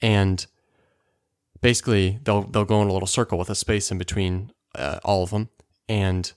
[0.00, 0.46] And
[1.60, 5.22] basically they'll they'll go in a little circle with a space in between uh, all
[5.22, 5.48] of them.
[5.88, 6.32] And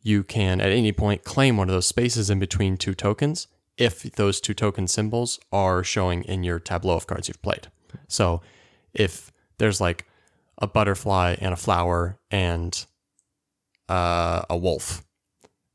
[0.00, 4.02] you can at any point claim one of those spaces in between two tokens if
[4.02, 7.68] those two token symbols are showing in your tableau of cards you've played.
[8.08, 8.42] So
[8.92, 10.06] if there's like
[10.58, 12.86] a butterfly and a flower and
[13.88, 15.04] uh, a wolf.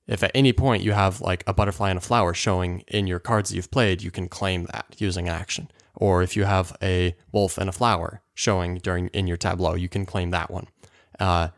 [0.08, 3.20] If at any point you have like a butterfly and a flower showing in your
[3.20, 5.70] cards that you've played, you can claim that using an action.
[5.96, 9.90] Or if you have a wolf and a flower showing during in your tableau, you
[9.90, 10.68] can claim that one.
[11.20, 11.50] Uh,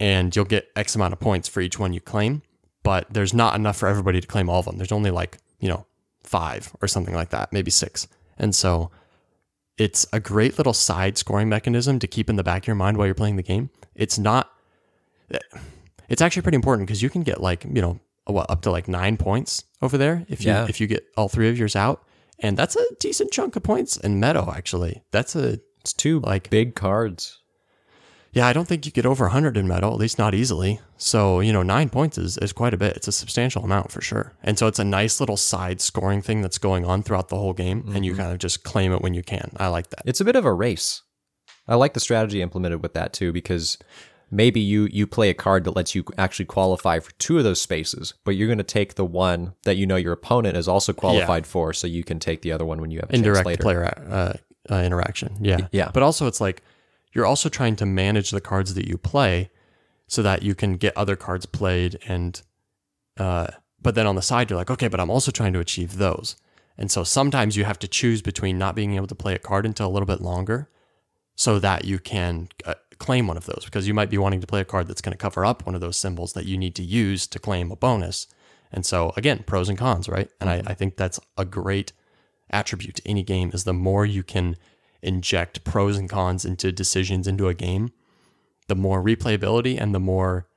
[0.00, 2.42] and you'll get X amount of points for each one you claim.
[2.82, 4.76] But there's not enough for everybody to claim all of them.
[4.76, 5.86] There's only like you know
[6.22, 8.06] five or something like that, maybe six.
[8.38, 8.90] And so
[9.76, 12.96] it's a great little side scoring mechanism to keep in the back of your mind
[12.96, 13.70] while you're playing the game.
[13.94, 14.50] It's not.
[16.08, 18.88] It's actually pretty important because you can get like you know what up to like
[18.88, 20.66] nine points over there if you Yeah.
[20.68, 22.04] if you get all three of yours out,
[22.38, 24.52] and that's a decent chunk of points in Meadow.
[24.54, 27.40] Actually, that's a It's two Like- big cards.
[28.32, 28.46] yeah.
[28.46, 30.80] I don't think you get over hundred in Meadow, at least not easily.
[30.96, 32.96] So you know, nine points is is quite a bit.
[32.96, 36.40] It's a substantial amount for sure, and so it's a nice little side scoring thing
[36.40, 38.20] that's going on throughout the whole game, and you mm-hmm.
[38.22, 39.50] kind of just claim it when you can.
[39.58, 40.02] I like that.
[40.06, 41.02] It's a bit of a race.
[41.68, 43.78] I like the strategy implemented with that too because
[44.34, 47.60] maybe you you play a card that lets you actually qualify for two of those
[47.60, 50.92] spaces, but you're going to take the one that you know your opponent is also
[50.92, 53.46] qualified for, so you can take the other one when you have a chance indirect
[53.46, 53.62] later.
[53.62, 54.32] player uh,
[54.70, 55.36] uh, interaction.
[55.40, 55.68] Yeah.
[55.72, 55.90] yeah.
[55.92, 56.62] But also, it's like
[57.12, 59.50] you're also trying to manage the cards that you play
[60.06, 61.98] so that you can get other cards played.
[62.06, 62.40] And,
[63.18, 63.48] uh,
[63.80, 66.36] but then on the side, you're like, okay, but I'm also trying to achieve those.
[66.76, 69.64] And so sometimes you have to choose between not being able to play a card
[69.64, 70.68] until a little bit longer
[71.36, 74.46] so that you can uh, claim one of those because you might be wanting to
[74.46, 76.74] play a card that's going to cover up one of those symbols that you need
[76.74, 78.26] to use to claim a bonus.
[78.72, 80.30] And so again, pros and cons, right?
[80.40, 81.92] And I, I think that's a great
[82.50, 84.56] attribute to any game is the more you can
[85.02, 87.92] inject pros and cons into decisions into a game,
[88.68, 90.48] the more replayability and the more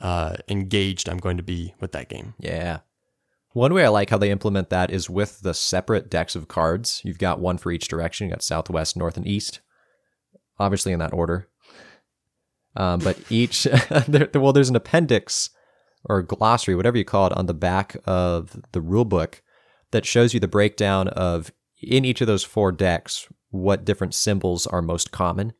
[0.00, 2.34] uh, engaged I'm going to be with that game.
[2.38, 2.78] Yeah.
[3.52, 7.02] One way I like how they implement that is with the separate decks of cards.
[7.04, 8.26] You've got one for each direction.
[8.26, 9.60] You got southwest, north, and east.
[10.58, 11.48] Obviously in that order.
[12.76, 13.64] Um, but each,
[14.08, 15.50] there, well, there's an appendix
[16.04, 19.42] or glossary, whatever you call it, on the back of the rule book
[19.90, 21.50] that shows you the breakdown of
[21.82, 25.52] in each of those four decks what different symbols are most common.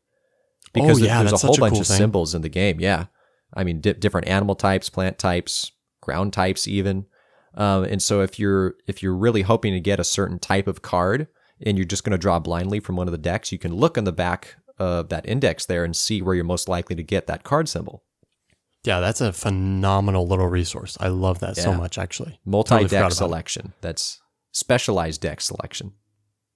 [0.73, 1.97] Because Oh, yeah, there's a whole a bunch cool of thing.
[1.97, 2.79] symbols in the game.
[2.81, 3.07] Yeah.
[3.53, 7.07] I mean, di- different animal types, plant types, ground types, even.
[7.55, 10.83] Um, and so if you're if you're really hoping to get a certain type of
[10.83, 11.27] card
[11.61, 13.99] and you're just going to draw blindly from one of the decks, you can look
[13.99, 17.27] on the back of that index there and see where you're most likely to get
[17.29, 18.03] that card symbol.
[18.85, 20.97] Yeah, that's a phenomenal little resource.
[21.01, 22.41] I love that so much, actually.
[22.47, 23.15] Multi Totally deck it.
[23.15, 23.75] selection.
[23.83, 24.21] That's
[24.53, 25.93] specialized deck selection.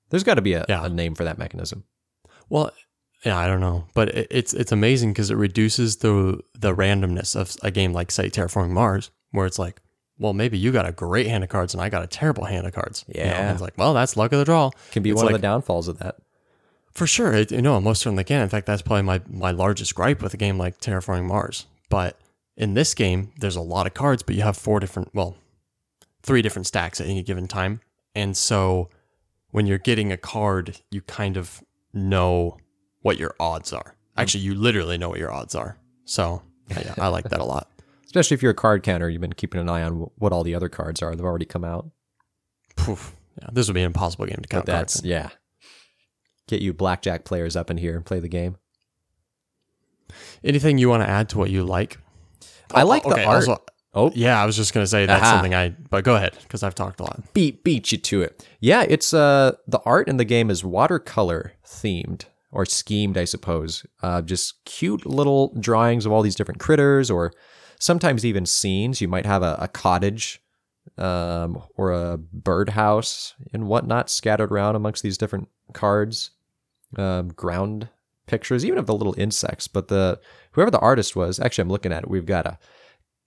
[0.08, 0.84] There's got to be a, Yeah.
[0.86, 1.84] a name for that mechanism.
[2.48, 2.70] Well,
[3.26, 7.34] yeah, I don't know, but it, it's it's amazing because it reduces the the randomness
[7.36, 9.80] of a game like say Terraforming Mars, where it's like,
[10.18, 12.66] well, maybe you got a great hand of cards and I got a terrible hand
[12.66, 13.04] of cards.
[13.08, 13.40] You know, Yeah.
[13.42, 14.70] and it's like, well, that's luck of the draw.
[14.92, 16.16] Can be It's one like- of the downfalls of that.
[16.94, 18.42] For sure, it, you know, most certainly can.
[18.42, 21.66] In fact, that's probably my my largest gripe with a game like Terraforming Mars.
[21.88, 22.18] But
[22.56, 25.36] in this game, there's a lot of cards, but you have four different, well,
[26.22, 27.80] three different stacks at any given time,
[28.14, 28.88] and so
[29.50, 32.56] when you're getting a card, you kind of know
[33.02, 33.82] what your odds are.
[33.96, 34.20] Mm-hmm.
[34.20, 35.76] Actually, you literally know what your odds are.
[36.04, 37.68] So yeah, I like that a lot.
[38.06, 40.54] Especially if you're a card counter, you've been keeping an eye on what all the
[40.54, 41.14] other cards are.
[41.16, 41.90] They've already come out.
[42.76, 43.14] Poof.
[43.40, 45.04] Yeah, this would be an impossible game to But count that's cards.
[45.04, 45.10] in.
[45.10, 45.28] yeah.
[46.48, 48.56] Get you blackjack players up in here and play the game.
[50.42, 51.98] Anything you want to add to what you like?
[52.72, 53.36] I like the okay, art.
[53.48, 53.62] also-
[53.96, 55.34] Oh, yeah, I was just gonna say that's Aha.
[55.34, 55.68] something I.
[55.68, 57.32] But go ahead, because I've talked a lot.
[57.32, 58.44] beat beat you to it.
[58.58, 63.86] Yeah, it's uh the art in the game is watercolor themed or schemed, I suppose.
[64.02, 67.32] Uh, just cute little drawings of all these different critters, or
[67.78, 69.00] sometimes even scenes.
[69.00, 70.40] You might have a, a cottage
[70.98, 76.32] um, or a birdhouse and whatnot scattered around amongst these different cards.
[76.98, 77.88] Um, ground
[78.26, 79.68] pictures, even of the little insects.
[79.68, 80.20] But the
[80.52, 82.08] whoever the artist was, actually, I'm looking at it.
[82.10, 82.58] We've got a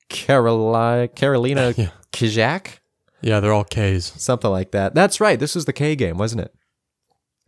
[0.10, 1.90] Caroli- Karolina Yeah.
[2.12, 2.80] Kijak
[3.22, 4.14] Yeah, they're all K's.
[4.18, 4.96] something like that.
[4.96, 5.40] That's right.
[5.40, 6.54] This is the K game, wasn't it?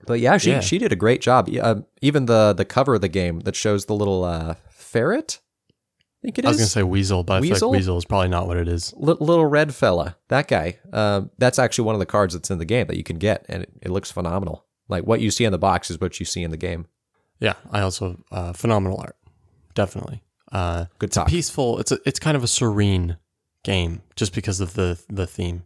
[0.06, 0.60] But yeah, she Yeah.
[0.62, 1.50] she did a great job.
[1.62, 5.40] Um, even the the cover of the game that shows the little uh, ferret.
[5.72, 7.70] I think it I was gonna say weasel, but I feel Weasel?
[7.70, 8.94] like weasel is probably not what it is.
[8.98, 10.18] Li- little red fella.
[10.28, 10.78] That guy.
[10.92, 13.46] Um, that's actually one of the cards that's in the game that you can get,
[13.48, 14.66] and it, it looks phenomenal.
[14.90, 16.88] Like what you see in the box is what you see in the game.
[17.40, 19.16] Yeah, I also uh, phenomenal art,
[19.74, 20.22] definitely.
[20.52, 21.28] Uh, Good it's talk.
[21.30, 21.80] peaceful.
[21.80, 23.18] It's a, it's kind of a serene
[23.64, 25.64] game just because of the the theme.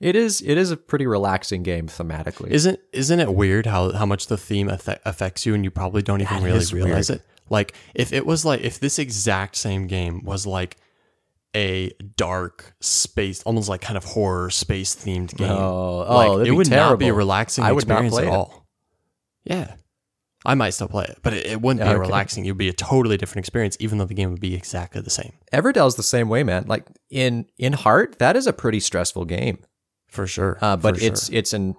[0.00, 2.50] It is it is a pretty relaxing game thematically.
[2.50, 6.02] Isn't isn't it weird how how much the theme affe- affects you and you probably
[6.02, 7.20] don't even That really realize weird.
[7.20, 7.26] it?
[7.50, 10.76] Like if it was like if this exact same game was like
[11.56, 15.50] a dark space, almost like kind of horror space themed game.
[15.50, 18.30] Oh, oh, like, it would not be a relaxing I would not experience at it.
[18.30, 18.66] all.
[19.44, 19.74] Yeah.
[20.44, 21.98] I might still play it, but it, it wouldn't be Okay.
[21.98, 22.46] relaxing.
[22.46, 25.10] It would be a totally different experience, even though the game would be exactly the
[25.10, 25.32] same.
[25.52, 26.64] Everdell's the same way, man.
[26.68, 29.58] Like in in Heart, that is a pretty stressful game.
[30.06, 30.56] For sure.
[30.60, 31.36] Uh, but For it's sure.
[31.36, 31.74] it's an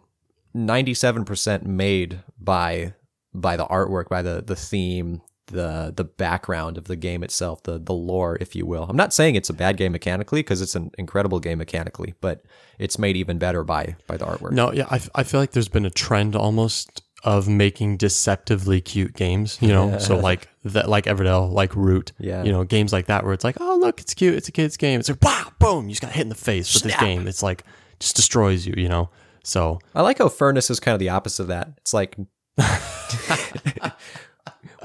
[0.53, 2.93] ninety seven percent made by
[3.33, 7.77] by the artwork, by the the theme, the the background of the game itself, the
[7.77, 8.85] the lore, if you will.
[8.89, 12.43] I'm not saying it's a bad game mechanically because it's an incredible game mechanically, but
[12.77, 14.51] it's made even better by by the artwork.
[14.51, 18.81] No, yeah, I, f- I feel like there's been a trend almost of making deceptively
[18.81, 19.57] cute games.
[19.61, 22.11] You know, so like that, like Everdell, like Root.
[22.17, 22.43] Yeah.
[22.43, 24.77] You know, games like that where it's like, oh look, it's cute, it's a kid's
[24.77, 24.99] game.
[24.99, 27.27] It's like, wow, boom, you just got hit in the face with this game.
[27.27, 27.63] It's like
[27.99, 28.73] just destroys you.
[28.77, 29.09] You know,
[29.43, 31.69] so I like how Furnace is kind of the opposite of that.
[31.77, 32.15] It's like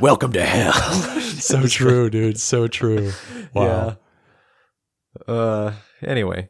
[0.00, 0.72] Welcome to hell.
[1.38, 2.40] so true, dude.
[2.40, 3.12] So true.
[3.52, 3.96] Wow.
[5.26, 5.32] Yeah.
[5.32, 6.48] Uh anyway.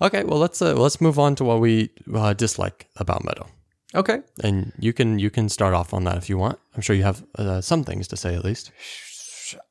[0.00, 3.46] Okay, well let's uh, let's move on to what we uh, dislike about Meadow.
[3.94, 4.20] Okay.
[4.44, 6.58] And you can you can start off on that if you want.
[6.74, 8.70] I'm sure you have uh, some things to say at least.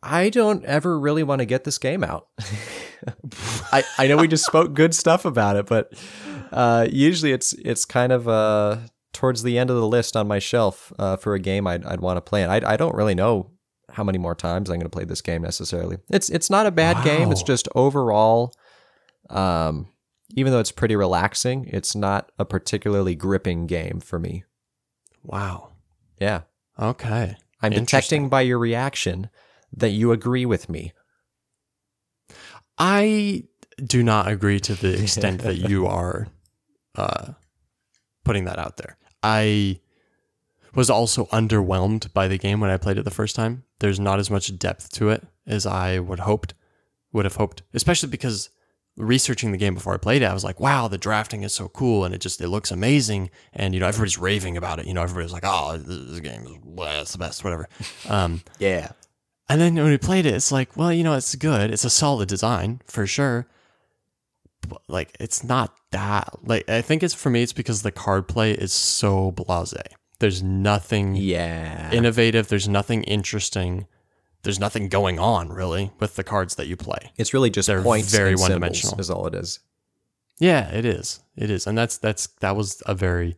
[0.02, 2.28] I don't ever really want to get this game out.
[3.72, 5.94] I, I know we just spoke good stuff about it, but
[6.52, 8.78] uh, usually it's it's kind of uh,
[9.18, 12.02] towards the end of the list on my shelf uh, for a game I'd, I'd
[12.02, 12.44] want to play.
[12.44, 13.50] And I, I don't really know
[13.90, 15.98] how many more times I'm going to play this game necessarily.
[16.12, 17.32] It's it's not a bad game.
[17.32, 18.54] It's just overall,
[19.32, 19.88] um,
[20.36, 24.44] even though it's pretty relaxing, it's not a particularly gripping game for me.
[25.24, 25.72] Wow.
[26.20, 26.42] Yeah,
[26.80, 27.36] Okay.
[27.62, 29.30] I'm detecting by your reaction
[29.76, 30.94] that you agree with me.
[32.78, 33.46] I
[33.84, 36.28] do not agree to the extent that you are
[36.96, 37.34] uh,
[38.24, 38.98] putting that out there.
[39.30, 39.80] I
[40.76, 43.64] was also underwhelmed by the game when I played it the first time.
[43.80, 46.54] There's not as much depth to it as I would hoped
[47.14, 48.50] would have hoped, especially because
[48.96, 51.68] researching the game before I played it, I was like, wow, the drafting is so
[51.70, 53.30] cool and it just it looks amazing.
[53.54, 54.86] And you know, everybody's raving about it.
[54.88, 57.68] You know, everybody's like, oh, this game is blah, it's the best, whatever.
[58.10, 58.92] Um, Yeah.
[59.50, 61.72] and then when we played it, it's like, well, you know, it's good.
[61.72, 63.48] It's a solid design for sure.
[64.68, 66.30] But like, it's not that.
[66.44, 69.74] Like, I think it's for me, it's because the card play is so blase.
[70.20, 71.92] There's nothing Yeah.
[71.92, 72.48] innovative.
[72.48, 73.88] There's nothing interesting.
[74.44, 77.12] There's nothing going on really with the cards that you play.
[77.18, 79.00] It's really just They're points very and one-dimensional.
[79.00, 79.60] is all it is.
[80.40, 81.20] Yeah, it is.
[81.36, 83.36] It is, and that's that's that was a very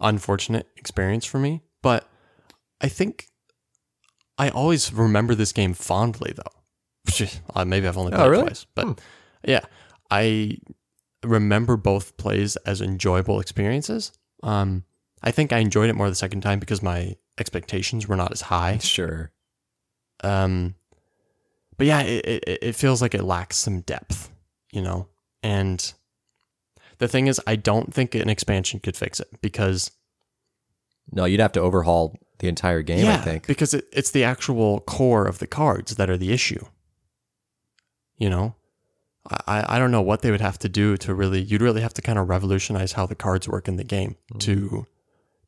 [0.00, 1.62] unfortunate experience for me.
[1.82, 2.08] But
[2.80, 3.26] I think
[4.38, 7.26] I always remember this game fondly, though.
[7.54, 9.00] Uh, Maybe I've only Oh, played it twice, but
[9.46, 9.60] yeah,
[10.10, 10.58] I
[11.28, 14.12] remember both plays as enjoyable experiences.
[14.42, 14.84] Um,
[15.22, 18.42] I think I enjoyed it more the second time because my expectations were not as
[18.42, 18.78] high.
[18.78, 19.30] Sure.
[20.22, 20.74] Um,
[21.76, 24.30] but yeah, it, it, it feels like it lacks some depth,
[24.72, 25.08] you know?
[25.42, 25.92] And
[26.98, 29.90] the thing is, I don't think an expansion could fix it because,
[31.12, 33.46] No, you'd have to overhaul the entire game, yeah, I think.
[33.46, 36.64] because it, it's the actual core of the cards that are the issue.
[38.16, 38.54] You know?
[39.46, 41.94] I, I don't know what they would have to do to really, you'd really have
[41.94, 44.86] to kind of revolutionize how the cards work in the game to,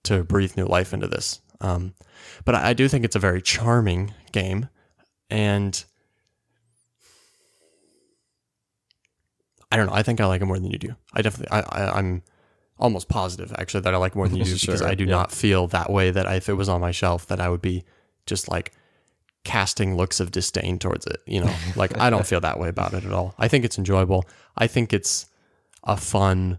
[0.04, 1.40] to breathe new life into this.
[1.60, 1.94] Um,
[2.44, 4.68] but I, I do think it's a very charming game.
[5.30, 5.82] And
[9.72, 9.94] I don't know.
[9.94, 10.96] I think I like it more than you do.
[11.12, 12.22] I definitely, I, I, I'm
[12.78, 15.10] almost positive actually that I like more than you do because I do yeah.
[15.10, 17.84] not feel that way that if it was on my shelf that I would be
[18.26, 18.72] just like
[19.44, 21.20] casting looks of disdain towards it.
[21.26, 23.34] You know, like I don't feel that way about it at all.
[23.38, 24.26] I think it's enjoyable.
[24.56, 25.26] I think it's
[25.84, 26.58] a fun,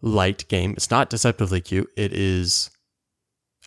[0.00, 0.72] light game.
[0.76, 1.90] It's not deceptively cute.
[1.96, 2.70] It is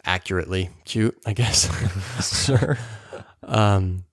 [0.04, 1.70] accurately cute, I guess.
[2.46, 2.78] Sure.
[3.44, 4.06] Um,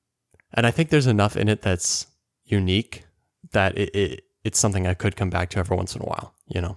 [0.52, 2.06] and I think there's enough in it that's
[2.44, 3.04] unique
[3.52, 6.34] that it, it it's something I could come back to every once in a while.
[6.46, 6.76] You know.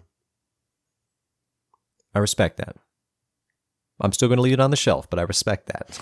[2.13, 2.77] I respect that.
[3.99, 5.99] I'm still going to leave it on the shelf, but I respect that.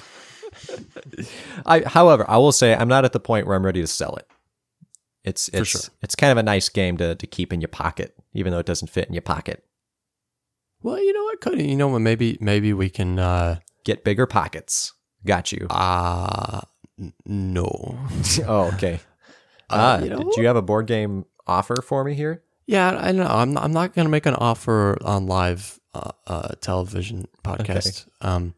[1.65, 4.15] I, however, I will say I'm not at the point where I'm ready to sell
[4.15, 4.27] it.
[5.23, 5.81] It's it's sure.
[6.01, 8.65] it's kind of a nice game to to keep in your pocket, even though it
[8.65, 9.63] doesn't fit in your pocket.
[10.81, 11.39] Well, you know what?
[11.39, 11.99] Could you know what?
[11.99, 13.19] Maybe maybe we can.
[13.19, 14.93] uh Get bigger pockets.
[15.25, 15.67] Got you.
[15.69, 16.61] uh
[16.99, 17.97] n- no.
[18.47, 18.99] oh, okay.
[19.69, 22.43] Ah, you know do you have a board game offer for me here?
[22.65, 23.25] Yeah, I know.
[23.25, 28.07] I'm not, I'm not going to make an offer on live uh, uh, television podcast.
[28.21, 28.53] Um,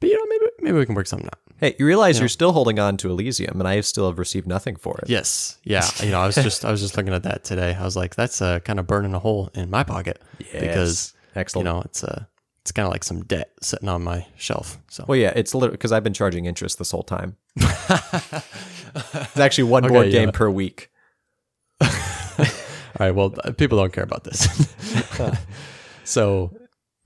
[0.00, 1.38] but you know, maybe maybe we can work something out.
[1.58, 4.76] Hey, you realize you're still holding on to Elysium, and I still have received nothing
[4.76, 5.08] for it.
[5.10, 5.86] Yes, yeah.
[6.02, 7.74] You know, I was just I was just looking at that today.
[7.78, 10.60] I was like, that's uh, kind of burning a hole in my pocket Yeah.
[10.60, 11.66] because excellent.
[11.66, 12.24] you know it's uh,
[12.62, 14.78] it's kind of like some debt sitting on my shelf.
[14.88, 17.36] So Well, yeah, it's literally because I've been charging interest this whole time.
[17.56, 20.12] it's actually one Okay, board yeah.
[20.12, 20.90] game per week.
[21.80, 21.88] All
[23.00, 23.10] right.
[23.14, 24.46] Well, uh, people don't care about this.
[26.04, 26.52] so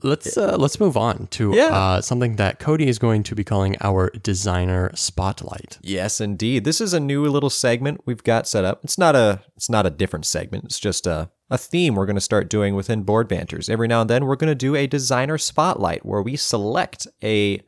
[0.03, 1.65] let's uh, let's move on to Yeah.
[1.75, 5.77] uh, something that Cody is going to be calling our designer spotlight.
[5.81, 6.63] Yes, indeed.
[6.63, 8.81] This is a new little segment we've got set up.
[8.83, 10.65] It's not a it's not a different segment.
[10.65, 13.69] It's just a a theme we're going to start doing within board banters.
[13.69, 17.61] Every now and then we're going to do a designer spotlight where we select a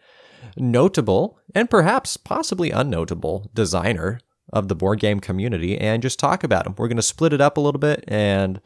[0.57, 4.19] notable and perhaps possibly unnotable designer
[4.51, 6.75] of the board game community and just talk about them.
[6.77, 8.59] We're going to split it up a little bit and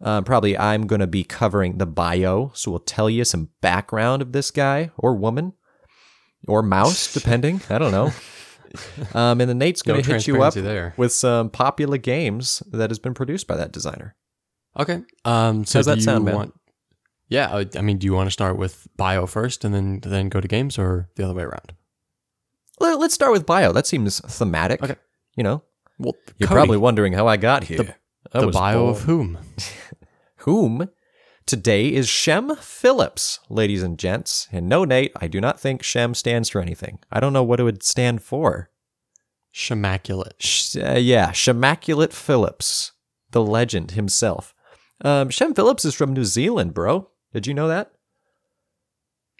[0.00, 2.50] uh, probably I'm going to be covering the bio.
[2.54, 5.52] So we'll tell you some background of this guy or woman
[6.46, 7.60] or mouse, depending.
[7.68, 8.12] I don't know.
[9.14, 10.94] Um, and then Nate's going No to hit you up there.
[10.96, 14.14] with some popular games that has been produced by that designer.
[14.78, 15.02] Okay.
[15.24, 16.34] Um, so How's that sound, man?
[16.34, 16.54] want?
[17.30, 20.28] Yeah, I, I mean, do you want to start with bio first and then then
[20.28, 21.72] go to games, or the other way around?
[22.80, 23.72] Let- Let's start with bio.
[23.72, 24.82] That seems thematic.
[24.82, 24.96] Okay.
[25.36, 25.62] You know,
[25.98, 27.96] Well, you're Cody, probably wondering how I got here.
[28.32, 29.38] I the bio born- of whom?
[30.38, 30.88] whom
[31.46, 34.48] today is Shem Phillips, ladies and gents.
[34.52, 36.98] And no, Nate, I do not think Shem stands for anything.
[37.10, 38.70] I don't know what it would stand for.
[39.54, 40.40] Shemaculate.
[40.40, 42.92] Sh- uh, yeah, Shemaculate Phillips,
[43.30, 44.54] the legend himself.
[45.04, 47.08] Um, Shem Phillips is from New Zealand, bro.
[47.32, 47.92] Did you know that?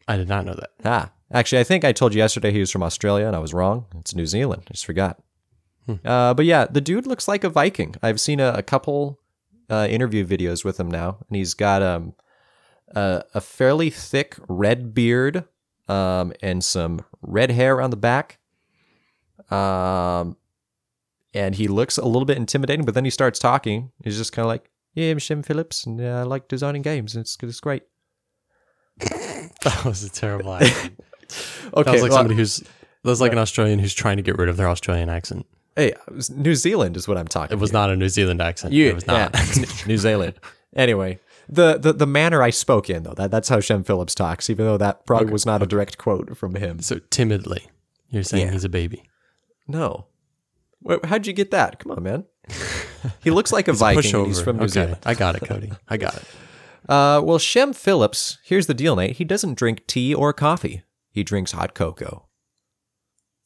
[0.06, 0.70] I did not know that.
[0.84, 3.52] Ah, actually, I think I told you yesterday he was from Australia, and I was
[3.52, 3.86] wrong.
[3.98, 4.62] It's New Zealand.
[4.68, 5.20] I just forgot.
[6.04, 7.94] Uh, but yeah, the dude looks like a Viking.
[8.02, 9.20] I've seen a, a couple
[9.70, 12.14] uh, interview videos with him now, and he's got um,
[12.94, 15.44] a, a fairly thick red beard
[15.88, 18.38] um, and some red hair on the back.
[19.50, 20.36] Um,
[21.34, 23.90] and he looks a little bit intimidating, but then he starts talking.
[24.04, 27.14] He's just kind of like, "Yeah, I'm Shem Phillips, and uh, I like designing games.
[27.14, 27.82] and It's it's great."
[29.64, 31.00] That was a terrible accent.
[31.74, 34.22] Okay, that was like well- somebody who's that was like an Australian who's trying to
[34.22, 35.46] get rid of their Australian accent.
[35.78, 37.56] Hey, it was New Zealand is what I'm talking.
[37.56, 37.78] It was here.
[37.78, 38.74] not a New Zealand accent.
[38.74, 39.32] You, it was not.
[39.32, 40.34] yeah, New Zealand.
[40.74, 44.50] Anyway, the, the the manner I spoke in though that that's how Shem Phillips talks,
[44.50, 46.80] even though that probably was not a direct quote from him.
[46.80, 47.68] so timidly,
[48.10, 48.52] you're saying Yeah.
[48.52, 49.04] he's a baby.
[49.68, 50.06] No,
[50.82, 51.78] Wait, how'd you get that?
[51.78, 52.24] Come on, man.
[53.22, 53.98] He looks like a Viking.
[53.98, 54.26] Push and over.
[54.26, 54.98] He's from New okay, Zealand.
[55.06, 55.70] I got it, Cody.
[55.88, 56.24] I got it.
[56.88, 58.38] Uh, well, Shem Phillips.
[58.44, 59.16] Here's the deal, Nate.
[59.16, 60.82] He doesn't drink tea or coffee.
[61.10, 62.26] He drinks hot cocoa.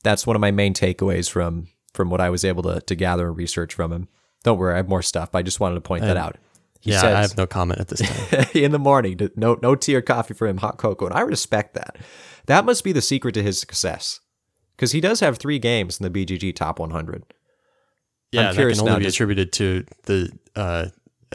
[0.05, 3.28] That's one of my main takeaways from from what I was able to to gather
[3.28, 4.09] and research from him.
[4.45, 5.30] Don't worry, I have more stuff.
[5.32, 6.36] But I just wanted to point that out.
[6.80, 8.47] He yeah, says, I have no comment at this time.
[8.55, 9.16] in the morning.
[9.36, 10.57] No, no tea or coffee for him.
[10.59, 11.97] Hot cocoa, and I respect that.
[12.47, 14.18] That must be the secret to his success,
[14.76, 17.22] because he does have three games in the BGG Top 100.
[18.32, 20.86] Yeah, that curious can only now, be just- attributed to the uh,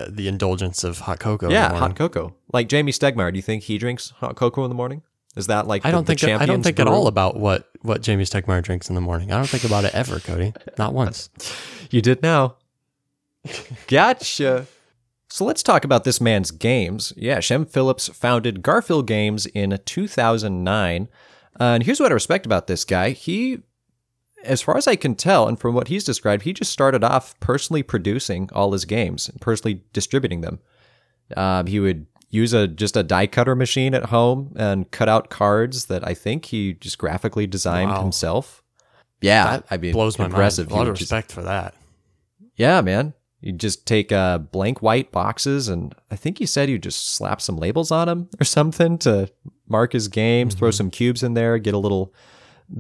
[0.10, 1.50] the indulgence of hot cocoa.
[1.50, 2.36] yeah, hot cocoa.
[2.52, 5.02] Like Jamey Stegmaier, do you think he drinks hot cocoa in the morning?
[5.38, 8.02] Is that like I don't the think I don't think at all about what what
[8.02, 9.32] Jamey Stegmaier drinks in the morning.
[9.32, 10.54] I don't think about it ever, Cody.
[10.78, 11.30] Not once.
[11.90, 12.58] You did now.
[13.88, 14.68] gotcha.
[15.30, 17.14] So let's talk about this man's games.
[17.16, 21.08] Yeah, Shem Phillips founded Garphill Games in 2009.
[21.60, 23.12] Uh, and here's what I respect about this guy.
[23.12, 23.60] He,
[24.44, 27.40] as far as I can tell, and from what he's described, he just started off
[27.40, 30.60] personally producing all his games and personally distributing them.
[31.36, 35.30] Um, he would use a just a die cutter machine at home and cut out
[35.30, 38.02] cards that I think he just graphically designed Wow.
[38.04, 38.64] himself.
[39.22, 40.68] Yeah, That I mean, blows my impressive.
[40.70, 40.76] mind.
[40.76, 41.74] A lot of just- respect for that.
[42.56, 43.14] yeah, man.
[43.40, 47.40] You just take uh, blank white boxes, and I think he said you just slap
[47.40, 49.30] some labels on them or something to
[49.68, 50.76] mark his games, throw Mm-hmm.
[50.76, 52.14] some cubes in there, get a little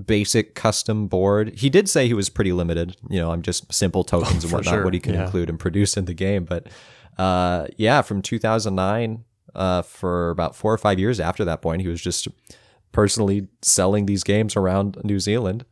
[0.05, 1.59] basic custom board.
[1.59, 2.97] He did say he was pretty limited.
[3.09, 5.25] You know, I'm just simple tokens and whatnot, sure, what he can yeah.
[5.25, 6.43] include and produce in the game.
[6.43, 6.67] But
[7.17, 9.23] uh, yeah, from 2009
[9.57, 12.27] uh, for about four or five years after that point, he was just
[12.91, 15.65] personally selling these games around New Zealand.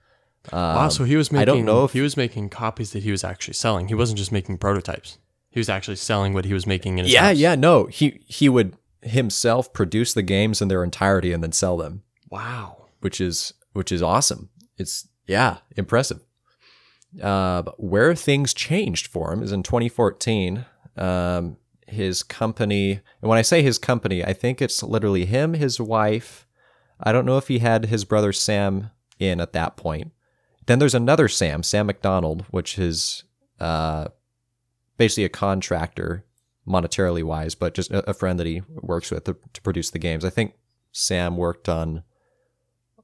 [0.51, 3.11] wow, so he was making I don't know if- he was making copies that he
[3.11, 3.87] was actually selling.
[3.87, 5.17] He wasn't just making prototypes.
[5.49, 7.37] He was actually selling what he was making in his Yeah, house.
[7.37, 7.85] yeah, no.
[7.85, 12.87] He he would himself produce the games in their entirety and then sell them, Wow.
[12.99, 14.49] which is which is awesome.
[14.77, 16.19] It's yeah, impressive.
[17.21, 20.65] Uh, but where things changed for him is in 2014.
[20.97, 21.57] Um,
[21.87, 26.47] his company, and when I say his company, I think it's literally him, his wife.
[26.99, 30.11] I don't know if he had his brother Sam in at that point.
[30.65, 33.23] Then there's another Sam, Sam McDonald, which is
[33.59, 34.07] uh,
[34.97, 36.25] basically a contractor,
[36.67, 40.25] monetarily wise, but just a, friend that he works with to, to produce the games.
[40.25, 40.55] I think
[40.91, 42.03] Sam worked on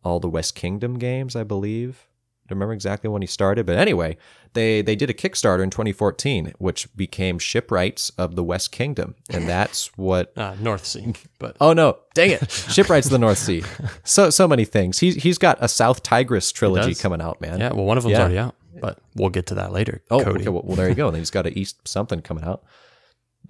[0.03, 2.07] all the West Kingdom games, I believe.
[2.51, 4.17] Don't remember exactly when he started, but anyway,
[4.53, 9.47] they they did a Kickstarter in 2014, which became Shipwrights of the West Kingdom, and
[9.47, 11.13] that's what Uh, North Sea.
[11.39, 11.97] But Oh no!
[12.13, 12.51] Dang it!
[12.51, 13.63] Shipwrights of the North Sea.
[14.03, 14.99] So so many things.
[14.99, 17.59] He's he's got a South Tigris trilogy coming out, man.
[17.59, 18.19] yeah, well one of them's Yeah.
[18.21, 18.55] already out.
[18.79, 20.01] But we'll get to that later.
[20.09, 20.41] Oh, Cody.
[20.41, 20.49] okay.
[20.49, 21.07] Well, well, there you go.
[21.09, 22.63] And he's got a East something coming out.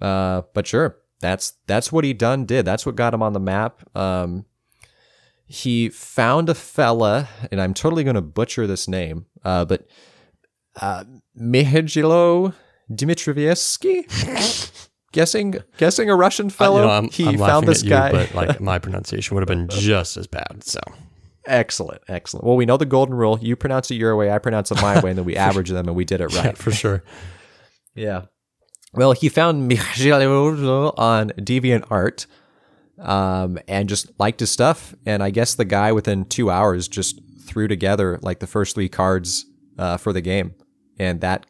[0.00, 2.64] Uh, but sure, that's that's what he done did.
[2.64, 3.80] That's what got him on the map.
[3.96, 4.44] Um,
[5.52, 9.86] he found a fella, and I'm totally going to butcher this name, uh, but
[10.80, 11.04] uh,
[11.40, 12.54] Mihajlo
[12.90, 14.06] Dimitrievski.
[15.12, 16.80] guessing, guessing a Russian Uh, fellow.
[16.80, 18.10] you know, I'm, he I'm found this you, guy.
[18.12, 20.64] but like my pronunciation would have been just as bad.
[20.64, 20.80] So
[21.44, 22.46] Excellent, excellent.
[22.46, 23.36] Well, we know the golden rule.
[23.42, 25.86] You pronounce it your way, I pronounce it my way, and then we average them,
[25.88, 26.44] and we did it right.
[26.46, 27.02] Yeah, for sure.
[27.94, 28.22] Yeah.
[28.94, 32.26] Well, he found Michael on DeviantArt
[33.02, 34.94] um, and just liked his stuff.
[35.06, 38.88] And I guess the guy within two hours just threw together like the first three
[38.88, 39.44] cards
[39.78, 40.54] uh, for the game.
[40.98, 41.46] And that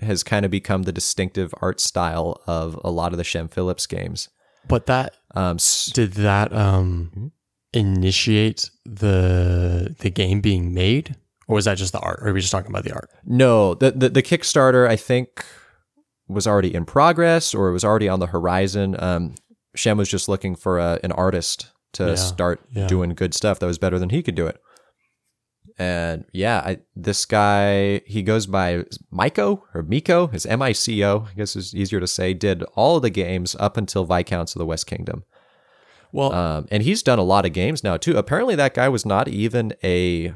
[0.00, 3.86] has kind of become the distinctive art style of a lot of the Shem Phillips
[3.86, 4.28] games.
[4.68, 5.58] But that Um,
[5.94, 7.30] did that um
[7.72, 12.18] initiate the the game being made, or was that just the art?
[12.20, 13.10] Or are we just talking about the art?
[13.24, 15.44] no, the, the the Kickstarter I think
[16.28, 18.96] was already in progress or it was already on the horizon.
[18.98, 19.34] Um,
[19.76, 22.86] Shem was just looking for a, an artist to Yeah, start yeah.
[22.86, 24.60] doing good stuff that was better than he could do it.
[25.78, 31.04] And yeah, I, this guy he goes by Miko or Miko, his M I C
[31.04, 32.32] O, I guess is easier to say.
[32.32, 35.24] Did all of the games up until Viscounts of the West Kingdom.
[36.12, 38.16] Well, Um, and he's done a lot of games now too.
[38.16, 40.32] Apparently, that guy was not even a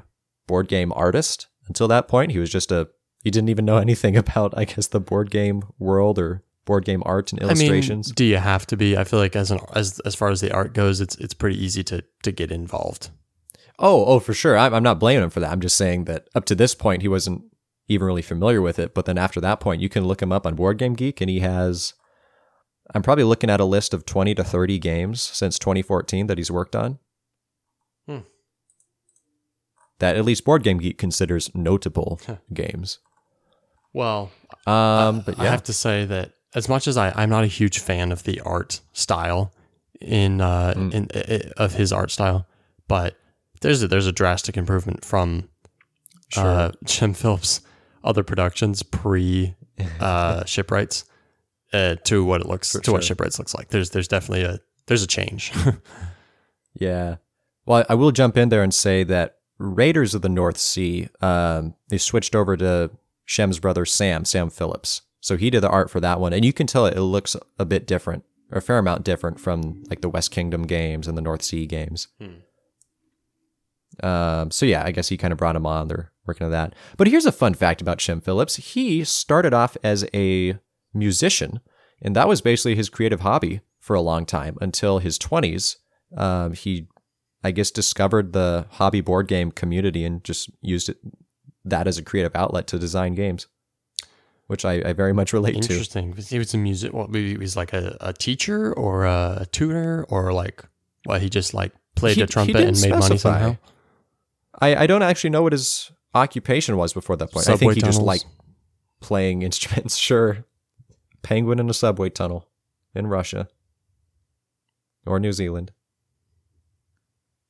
[0.47, 2.33] board game artist until that point.
[2.33, 2.89] He was just a
[3.25, 7.03] he didn't even know anything about, I guess, the board game world or board game
[7.05, 8.13] art and I mean, illustrations.
[8.13, 8.97] do you have to be?
[8.97, 11.59] I feel like as an as as far as the art goes, it's it's pretty
[11.65, 13.11] easy to to get involved.
[13.81, 14.57] oh, oh, for sure.
[14.57, 15.51] I'm, I'm not blaming him for that.
[15.51, 17.43] I'm just saying that up to this point, he wasn't
[17.89, 18.95] even really familiar with it.
[18.95, 21.29] But then after that point, you can look him up on Board Game Geek, and
[21.31, 21.95] he has.
[22.95, 26.51] I'm probably looking at a list of 20 to 30 games since 2014 that he's
[26.51, 26.99] worked on.
[28.07, 28.25] Hmm.
[29.99, 32.21] That at least Board Game Geek considers notable
[32.53, 32.99] games.
[33.93, 34.31] Well,
[34.67, 37.79] Um, but I have to say that as much as I, I'm not a huge
[37.79, 39.53] fan of the art style
[40.01, 40.95] in uh Mm.
[40.95, 42.47] in i- of his art style,
[42.89, 43.17] but
[43.61, 45.49] there's a, there's a drastic improvement from
[46.37, 47.61] uh, Shem Phillips'
[48.03, 49.55] other productions pre
[50.01, 51.05] uh, Shipwrights
[51.73, 53.05] uh, to what it looks For to what.
[53.05, 53.69] Shipwrights looks like.
[53.69, 55.53] There's there's definitely a there's a change.
[56.75, 57.17] yeah.
[57.67, 61.75] Well, I will jump in there and say that Raiders of the North Sea, um,
[61.89, 62.91] they switched over to
[63.27, 65.03] Shem's brother Sam, Sam Phillips.
[65.21, 67.37] So he did the art for that one, and you can tell it, it looks
[67.59, 71.17] a bit different, or a fair amount different from like the West Kingdom games and
[71.17, 72.09] the North Sea games.
[74.03, 75.89] Um, so yeah, I guess he kind of brought him on.
[75.89, 76.75] They're working on that.
[76.97, 78.57] But here's a fun fact about Shem Phillips.
[78.57, 80.59] He started off as a
[80.95, 81.61] musician,
[82.01, 85.77] and that was basically his creative hobby for a long time until his 20s.
[86.17, 86.89] Um, he,
[87.45, 90.99] I guess, discovered the hobby board game community and just used it
[91.65, 93.47] that as a creative outlet to design games,
[94.51, 95.59] which I, I very much relate to.
[95.73, 96.13] Interesting.
[96.17, 96.93] He was a music.
[96.93, 100.65] What maybe he was like a, a teacher or a tutor or like
[101.05, 103.41] what he just like played He- a trumpet and made money specify.
[103.41, 103.57] somehow.
[104.61, 107.49] I, I don't actually know what his occupation was before that point.
[107.49, 108.07] I think he just tunnels.
[108.07, 108.27] liked
[109.01, 109.97] playing instruments.
[109.97, 110.45] Sure.
[111.23, 112.49] Penguin in a subway tunnel
[112.93, 113.47] in Russia
[115.07, 115.71] or New Zealand.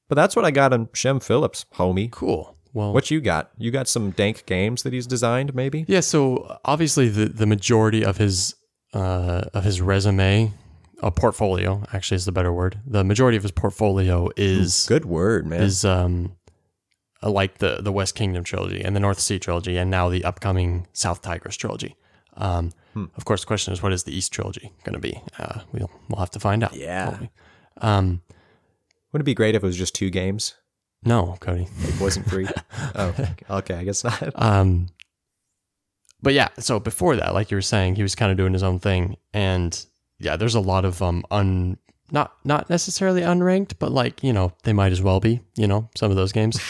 [0.08, 2.10] But that's what I got on Shem Phillips, homie.
[2.10, 2.56] Cool.
[2.72, 3.50] Well, What you got?
[3.58, 5.84] You got some dank games that he's designed, maybe?
[5.88, 8.54] Yeah, so obviously the the majority of his
[8.94, 10.52] uh, of his resume,
[11.02, 12.80] a portfolio actually is the better word.
[12.86, 15.62] The majority of his portfolio is Good word, man.
[15.62, 16.36] is um
[17.22, 20.24] uh, like the the West Kingdom trilogy and the North Sea trilogy, and now the
[20.24, 21.96] upcoming South Tigris trilogy.
[22.36, 23.04] Um, Hmm.
[23.16, 25.22] Of course, the question is, what is the East trilogy going to be?
[25.38, 26.74] Uh, we'll we'll have to find out.
[26.74, 27.18] Yeah.
[27.80, 28.22] Um,
[29.12, 30.54] Wouldn't it be great if it was just two games?
[31.04, 31.66] No, Cody.
[31.80, 32.46] It wasn't free.
[32.94, 33.14] oh,
[33.50, 33.74] okay.
[33.74, 34.30] I guess not.
[34.34, 34.88] Um,
[36.22, 38.62] but yeah, so before that, like you were saying, he was kind of doing his
[38.62, 39.86] own thing, and
[40.18, 41.78] yeah, there's a lot of um un
[42.12, 45.88] not not necessarily unranked, but like you know they might as well be, you know,
[45.94, 46.60] some of those games.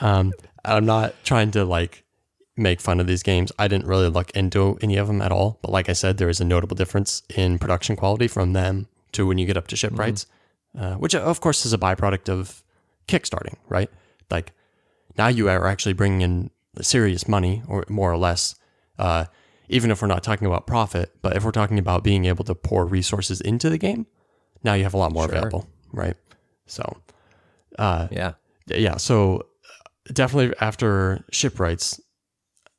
[0.00, 0.32] Um,
[0.64, 2.04] I'm not trying to like
[2.56, 3.52] make fun of these games.
[3.58, 6.28] I didn't really look into any of them at all, but like I said, there
[6.28, 9.76] is a notable difference in production quality from them to when you get up to
[9.76, 10.26] shipwrights,
[10.78, 12.62] uh, which of course is a byproduct of
[13.08, 13.90] kickstarting, right?
[14.30, 14.52] Like
[15.18, 16.50] now you are actually bringing in
[16.82, 18.54] serious money, or more or less.
[18.98, 19.24] Uh,
[19.68, 22.54] even if we're not talking about profit, but if we're talking about being able to
[22.54, 24.06] pour resources into the game,
[24.62, 25.34] now you have a lot more Sure.
[25.36, 26.16] available, right?
[26.66, 26.98] So,
[27.78, 28.34] uh, Yeah.
[28.68, 32.00] yeah, so uh, definitely after shipwrights,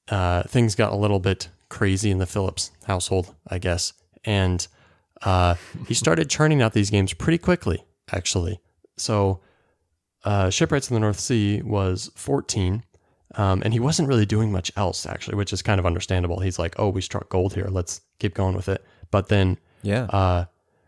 [0.10, 3.92] uh, things got a little bit crazy in the Phillips household, I guess,
[4.24, 4.66] and
[5.24, 5.56] uh,
[5.88, 8.62] he started churning out these games pretty quickly, actually.
[8.96, 9.42] So,
[10.28, 12.84] uh, shipwrights in the North Sea was 14,
[13.36, 16.40] um, and he wasn't really doing much else, actually, which is kind of understandable.
[16.40, 17.68] He's like, "Oh, we struck gold here.
[17.70, 20.04] Let's keep going with it." But then Yeah.
[20.06, 20.46] uh,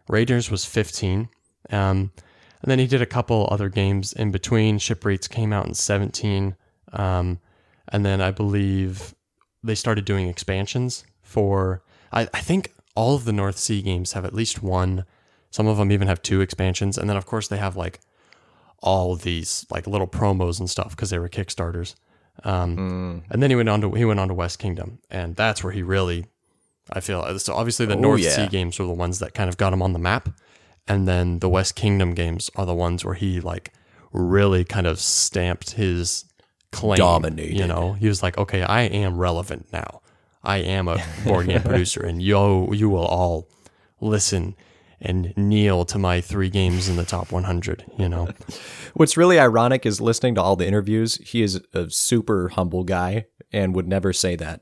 [0.08, 1.30] Raiders was 15.
[1.70, 2.12] Um,
[2.62, 4.78] and then he did a couple other games in between.
[4.80, 6.56] Shipwrights came out in 17.
[6.94, 7.40] Um,
[7.92, 9.14] and then I believe
[9.64, 11.82] they started doing expansions for,
[12.12, 15.06] I, I think all of the North Sea games have at least one.
[15.52, 16.98] Some of them even have two expansions.
[16.98, 18.00] And then, of course, they have like
[18.82, 21.96] all these like little promos and stuff because they were Kickstarters.
[22.44, 23.22] Um, Mm.
[23.32, 25.74] and then he went on to he went on to West Kingdom, and that's where
[25.74, 26.26] he really,
[26.92, 27.54] I feel so.
[27.54, 28.30] Obviously, the Oh, North yeah.
[28.30, 30.30] Sea games were the ones that kind of got him on the map,
[30.88, 33.74] and then the West Kingdom games are the ones where he like
[34.14, 36.24] really kind of stamped his
[36.72, 36.96] claim.
[36.98, 37.58] Dominated.
[37.58, 40.02] You know, he was like, okay, I am relevant now.
[40.42, 43.50] I am a board game producer, and yo, you will all
[44.00, 44.56] listen
[45.02, 47.86] and kneel to my three games in the top 100.
[47.98, 48.30] You know,
[48.94, 51.16] What's really ironic is listening to all the interviews.
[51.16, 54.62] He is a super humble guy and would never say that,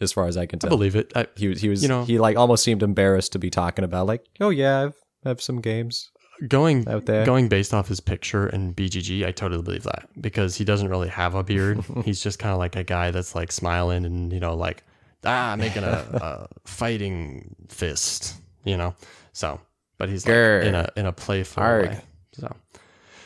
[0.00, 0.68] as far as I can tell.
[0.68, 1.12] I believe it.
[1.14, 3.84] I, he was he was You know- he like almost seemed embarrassed to be talking
[3.84, 6.10] about like, oh yeah, I've have some games
[6.48, 7.24] going out there.
[7.24, 11.08] going based off his picture and BGG, I totally believe that because he doesn't really
[11.08, 11.82] have a beard.
[12.04, 14.82] He's just kind of like a guy that's like smiling and you know like
[15.24, 18.34] ah making a, a fighting fist,
[18.64, 18.94] you know.
[19.32, 19.60] So,
[19.98, 21.88] but he's like in a in a playful Arg.
[21.88, 22.00] way.
[22.32, 22.56] So,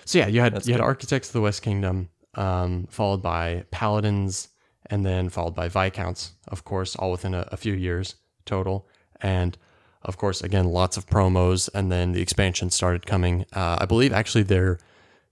[0.05, 0.81] so yeah, you had That's you had.
[0.81, 4.49] Architects of the West Kingdom, um, followed by Paladins,
[4.87, 8.89] and then followed by Viscounts, of course, all within a, a few years total,
[9.21, 9.57] and
[10.03, 13.45] of course, again, lots of promos, and then the expansion started coming.
[13.53, 14.79] Uh, I believe actually their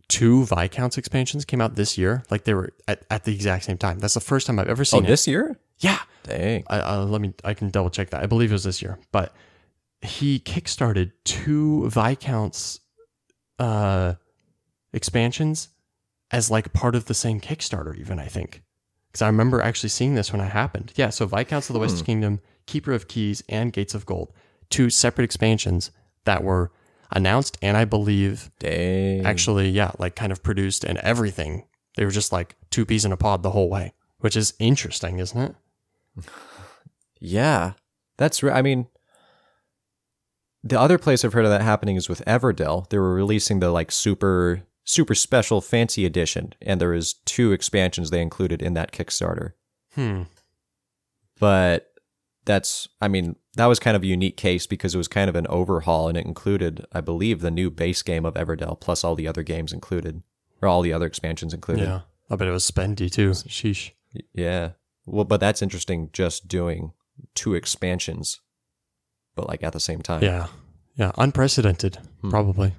[0.08, 2.24] two Viscounts expansions came out this year.
[2.30, 3.98] Like they were at, at the exact same time.
[3.98, 5.08] That's the first time I've ever oh, seen it.
[5.08, 5.58] this year?
[5.78, 5.98] Yeah.
[6.24, 6.64] Dang.
[6.68, 8.22] I, uh, let me, I can double check that.
[8.22, 9.34] I believe it was this year, but
[10.06, 12.80] he kickstarted two Viscounts
[13.58, 14.14] uh,
[14.92, 15.68] expansions
[16.30, 18.62] as like part of the same Kickstarter, even I think.
[19.08, 20.92] Because I remember actually seeing this when it happened.
[20.96, 24.32] Yeah, so Viscounts of the West Kingdom, Keeper of Keys, and Gates of Gold,
[24.70, 25.90] two separate expansions
[26.24, 26.72] that were
[27.12, 29.24] announced and I believe Dang.
[29.24, 31.64] actually, yeah, like kind of produced and everything.
[31.96, 35.18] They were just like two peas in a pod the whole way, which is interesting,
[35.18, 35.54] isn't it?
[37.18, 37.72] Yeah,
[38.18, 38.42] that's.
[38.42, 38.88] Re- I mean,
[40.68, 42.88] the other place I've heard of that happening is with Everdell.
[42.88, 48.10] They were releasing the like super super special fancy edition, and there is two expansions
[48.10, 49.52] they included in that Kickstarter.
[49.94, 50.22] Hmm.
[51.38, 51.92] But
[52.44, 52.88] that's.
[53.00, 55.46] I mean, that was kind of a unique case because it was kind of an
[55.48, 59.28] overhaul, and it included, I believe, the new base game of Everdell plus all the
[59.28, 60.22] other games included,
[60.62, 61.84] or all the other expansions included.
[61.84, 62.00] Yeah.
[62.30, 63.30] I bet it was spendy too.
[63.30, 63.92] Sheesh.
[64.32, 64.70] Yeah.
[65.04, 66.10] Well, but that's interesting.
[66.12, 66.92] Just doing
[67.34, 68.40] two expansions,
[69.36, 70.22] but like at the same time.
[70.22, 70.46] Yeah.
[70.96, 71.12] Yeah.
[71.16, 72.30] Unprecedented, Hmm.
[72.30, 72.74] probably.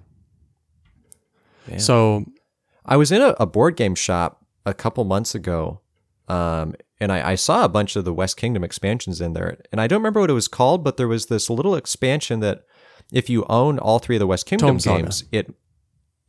[1.68, 1.80] Man.
[1.80, 2.26] So,
[2.86, 5.82] I was in a, a board game shop a couple months ago,
[6.30, 9.80] um, and I, I saw a bunch of the West Kingdom expansions in there, and
[9.82, 12.64] I don't remember what it was called, but there was this little expansion that,
[13.12, 15.54] if you own all three of the West Kingdom games, it,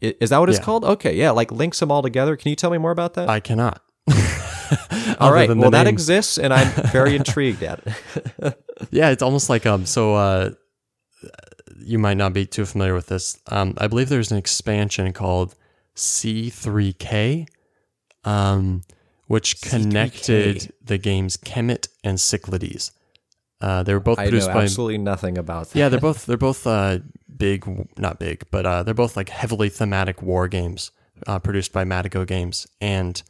[0.01, 0.65] it is that what it's Yeah.
[0.65, 0.85] called?
[0.85, 2.37] Okay, yeah, like links them all together.
[2.37, 3.29] Can you tell me more about that?
[3.29, 3.81] I cannot.
[4.09, 8.65] all right, Other right, than the well that exists, and I'm very intrigued at it.
[8.91, 9.87] Yeah, it's almost like um.
[9.87, 10.51] So uh,
[11.79, 13.39] you might not be too familiar with this.
[13.49, 15.55] Um, I believe there's an expansion called
[15.97, 17.47] C3K,
[18.25, 18.83] um,
[19.27, 22.93] which connected the games Kemet and Cyclades.
[23.61, 25.79] Uh, they were both I know produced by absolutely nothing about that.
[25.79, 27.01] yeah, they're both they're both uh,
[27.37, 30.93] big, not big, but uh, they're both like heavily thematic war games
[31.27, 33.21] uh, produced by Matagot Games, and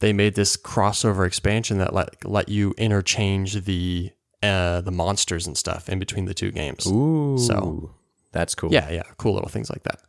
[0.00, 4.10] they made this crossover expansion that let let you interchange the
[4.42, 6.86] uh, the monsters and stuff in between the two games.
[6.86, 7.90] Ooh, So-
[8.32, 8.70] that's cool.
[8.72, 10.02] Yeah, yeah, cool little things like that.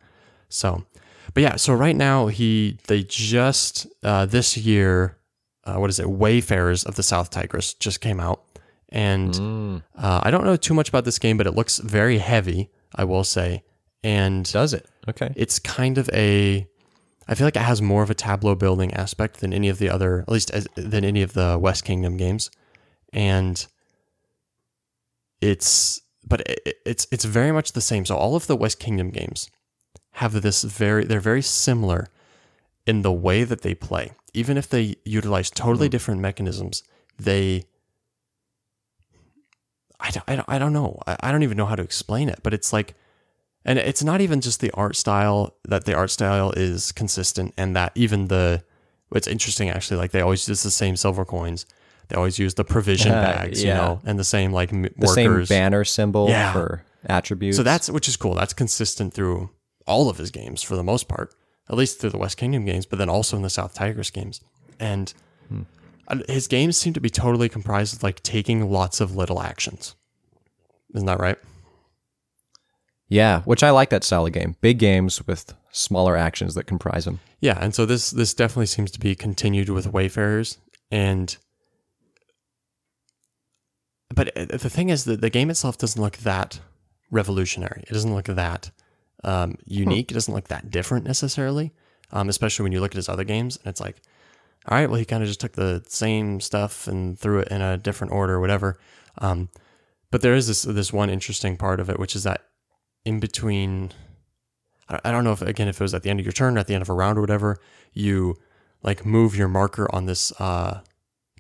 [0.49, 0.83] So,
[1.33, 5.17] but yeah, so right now he they just uh, this year,
[5.63, 6.09] uh, what is it?
[6.09, 8.43] Wayfarers of the South Tigris just came out,
[8.89, 12.17] and Mm, uh, I don't know too much about this game, but it looks very
[12.17, 13.63] heavy, I will say.
[14.03, 14.85] And does it?
[15.07, 15.31] Okay.
[15.35, 16.67] it's kind of a,
[17.27, 19.89] I feel like it has more of a tableau building aspect than any of the
[19.89, 22.49] other, at least as, than any of the West Kingdom games.
[23.13, 23.65] And
[25.41, 28.05] it's, but it, it's, it's very much the same.
[28.05, 29.49] So all of the West Kingdom games
[30.13, 32.09] have this very, they're very similar
[32.85, 34.11] in the way that they play.
[34.33, 35.91] Even if they utilize totally Hmm.
[35.91, 36.83] different mechanisms,
[37.17, 37.65] they,
[39.99, 40.99] I don't, I don't, I don't know.
[41.05, 42.95] I, I don't even know how to explain it, but it's like,
[43.65, 47.75] and it's not even just the art style that the art style is consistent and
[47.75, 48.63] that even the,
[49.13, 51.65] it's interesting actually, like they always use the same silver coins.
[52.09, 55.07] They always use the provision Uh, bags, you know, and the same like m- the
[55.07, 55.49] same workers.
[55.49, 56.51] banner symbol Yeah.
[56.53, 57.55] for attributes.
[57.57, 58.33] So that's which is cool.
[58.35, 59.49] That's consistent through
[59.85, 61.33] all of his games for the most part,
[61.69, 64.41] at least through the West Kingdom games, but then also in the South Tigris games.
[64.79, 65.13] And
[66.07, 69.95] uh, his games seem to be totally comprised of like taking lots of little actions.
[70.95, 71.37] Isn't that right?
[73.07, 74.55] yeah, which I like that style of game.
[74.61, 77.19] Big games with smaller actions that comprise them.
[77.39, 80.57] Yeah, and so this this definitely seems to be continued with Wayfarers,
[80.91, 81.35] and
[84.19, 86.59] but uh, the thing is that the game itself doesn't look that
[87.09, 87.85] revolutionary.
[87.87, 88.69] It doesn't look that
[89.23, 90.11] um, unique.
[90.11, 91.71] It doesn't look that different necessarily,
[92.11, 94.01] um, especially when you look at his other games and it's like,
[94.67, 97.61] all right, well, he kind of just took the same stuff and threw it in
[97.61, 98.77] a different order or whatever.
[99.19, 99.47] Um,
[100.11, 102.41] but there is this this one interesting part of it, which is that
[103.05, 103.93] in between,
[104.89, 106.57] I I don't know if again if it was at the end of your turn
[106.57, 107.57] or at the end of a round or whatever,
[107.93, 108.35] you
[108.83, 110.81] like move your marker on this uh,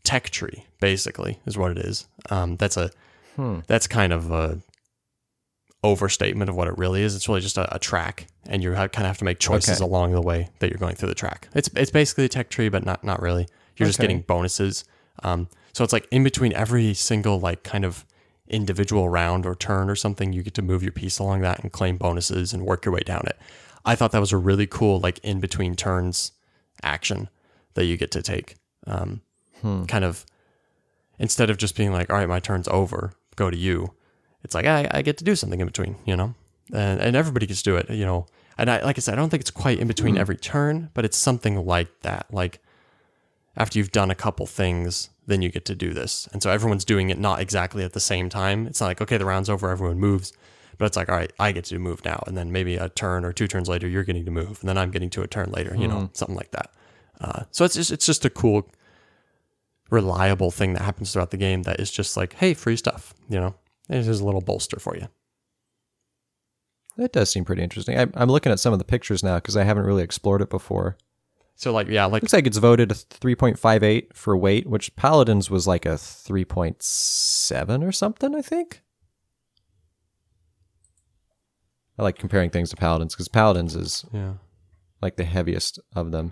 [0.03, 0.65] tech tree.
[0.81, 2.07] Basically, is what it is.
[2.29, 2.91] Um, that's a
[3.35, 3.59] Hmm.
[3.67, 4.59] that's kind of a
[5.83, 7.15] overstatement of what it really is.
[7.15, 9.85] It's really just a, a track, and you kind of have to make choices Okay.
[9.85, 11.47] along the way that you're going through the track.
[11.55, 13.47] It's it's basically a tech tree, but not not really.
[13.77, 14.83] You're just getting bonuses.
[15.23, 18.05] Um, so it's like in between every single like kind of
[18.49, 21.71] individual round or turn or something, you get to move your piece along that and
[21.71, 23.37] claim bonuses and work your way down it.
[23.85, 26.33] I thought that was a really cool like in between turns
[26.83, 27.29] action
[27.75, 28.55] that you get to take.
[28.85, 29.21] Um,
[29.61, 29.85] Hmm.
[29.85, 30.25] Kind of
[31.17, 33.93] instead of just being like, all right, my turn's over, go to you.
[34.43, 36.33] It's like I, I get to do something in between, you know,
[36.73, 38.25] and and everybody gets to do it, you know.
[38.57, 40.21] And I like I said, I don't think it's quite in between hmm.
[40.21, 42.27] every turn, but it's something like that.
[42.31, 42.59] Like
[43.57, 46.27] after you've done a couple things, then you get to do this.
[46.31, 48.67] And so everyone's doing it not exactly at the same time.
[48.67, 50.33] It's not like, okay, the round's over, everyone moves.
[50.77, 52.23] But it's like, all right, I get to move now.
[52.25, 54.59] And then maybe a turn or two turns later, you're getting to move.
[54.61, 56.13] And then I'm getting to a turn later, you know, hmm.
[56.13, 56.71] something like that.
[57.19, 58.69] Uh, so it's just, it's just a cool,
[59.89, 63.39] reliable thing that happens throughout the game that is just like, hey, free stuff, you
[63.39, 63.55] know,
[63.87, 65.07] there's just a little bolster for you.
[66.97, 67.97] That does seem pretty interesting.
[67.97, 70.49] I, I'm looking at some of the pictures now because I haven't really explored it
[70.49, 70.97] before.
[71.55, 75.67] So like, yeah, like Looks like it's voted a 3.58 for weight, which Paladins was
[75.67, 78.81] like a 3.7 or something, I think.
[81.97, 84.33] I like comparing things to Paladins because Paladins is yeah.
[85.01, 86.31] like the heaviest of them.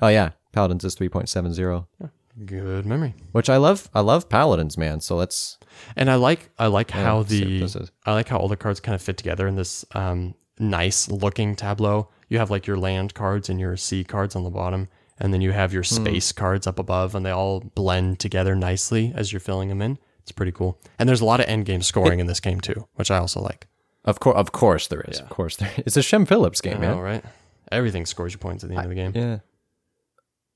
[0.00, 2.06] Oh yeah, Paladins is 3.70, Yeah.
[2.46, 3.14] Good memory.
[3.32, 3.90] which I love.
[3.94, 5.00] I love Paladins, man.
[5.00, 5.58] So let's
[5.96, 7.90] And I like I like how see what the.
[8.06, 11.54] I like how all the cards kind of fit together in this um, nice looking
[11.56, 12.08] tableau.
[12.30, 14.88] You have like your land cards and your sea cards on the bottom,
[15.20, 15.96] and then you have your Hmm.
[15.96, 19.98] space cards up above, and they all blend together nicely as you're filling them in.
[20.22, 20.78] It's pretty cool.
[20.98, 23.40] And there's a lot of end game scoring in this game too, which I also
[23.42, 23.66] like.
[24.06, 25.20] Of course, of course there is.
[25.20, 25.70] Of course there.
[25.76, 26.98] It's a Shem Phillips game, I man.
[26.98, 27.24] right?
[27.70, 29.12] Everything scores you points at the end of the game.
[29.14, 29.38] Yeah.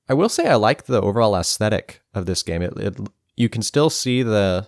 [0.09, 2.61] I will say I like the overall aesthetic of this game.
[2.61, 2.97] It, it
[3.35, 4.67] you can still see the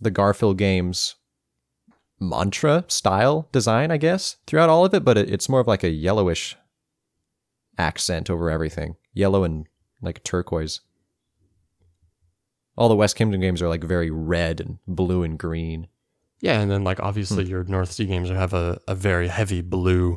[0.00, 1.14] the Garphill games
[2.20, 5.82] mantra style design, I guess, throughout all of it, but it, it's more of like
[5.84, 6.56] a yellowish
[7.78, 8.96] accent over everything.
[9.14, 9.66] Yellow and
[10.00, 10.80] like turquoise.
[12.76, 15.88] All the West Kingdom games are like very red and blue and green.
[16.40, 17.06] Yeah, and then like Hmm.
[17.06, 20.16] obviously your North Sea games have a, a very heavy blue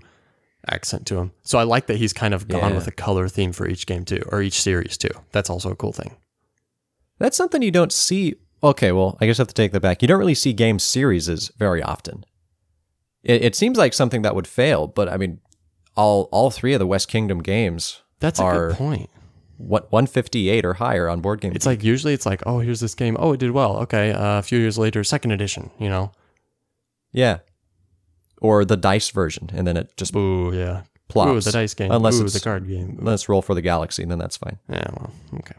[0.70, 1.32] accent to him.
[1.44, 2.76] So I like that he's kind of gone Yeah.
[2.78, 5.10] with a color theme for each game too, or each series too.
[5.32, 6.16] That's also a cool thing.
[7.20, 8.36] That's something you don't see.
[8.64, 10.02] Okay, well, I guess I have to take that back.
[10.02, 12.26] You don't really see game series very often.
[13.24, 15.40] It, it seems like something that would fail, but I mean,
[15.96, 19.10] all all three of the West Kingdom games That's a good point.
[19.58, 21.54] what 158 or higher on board game.
[21.56, 23.16] It's like usually it's like, oh, here's this game.
[23.20, 23.78] Oh, it did well.
[23.78, 25.72] Okay, uh, a few years later, second edition.
[25.80, 26.12] You know,
[27.14, 27.40] yeah,
[28.46, 31.32] or the dice version, and then it just boo, yeah, plops.
[31.32, 31.92] Ooh, the dice game.
[31.92, 33.00] unless Ooh, it's the card game.
[33.02, 34.60] let's roll for the galaxy, and then that's fine.
[34.70, 35.56] Yeah, well, okay.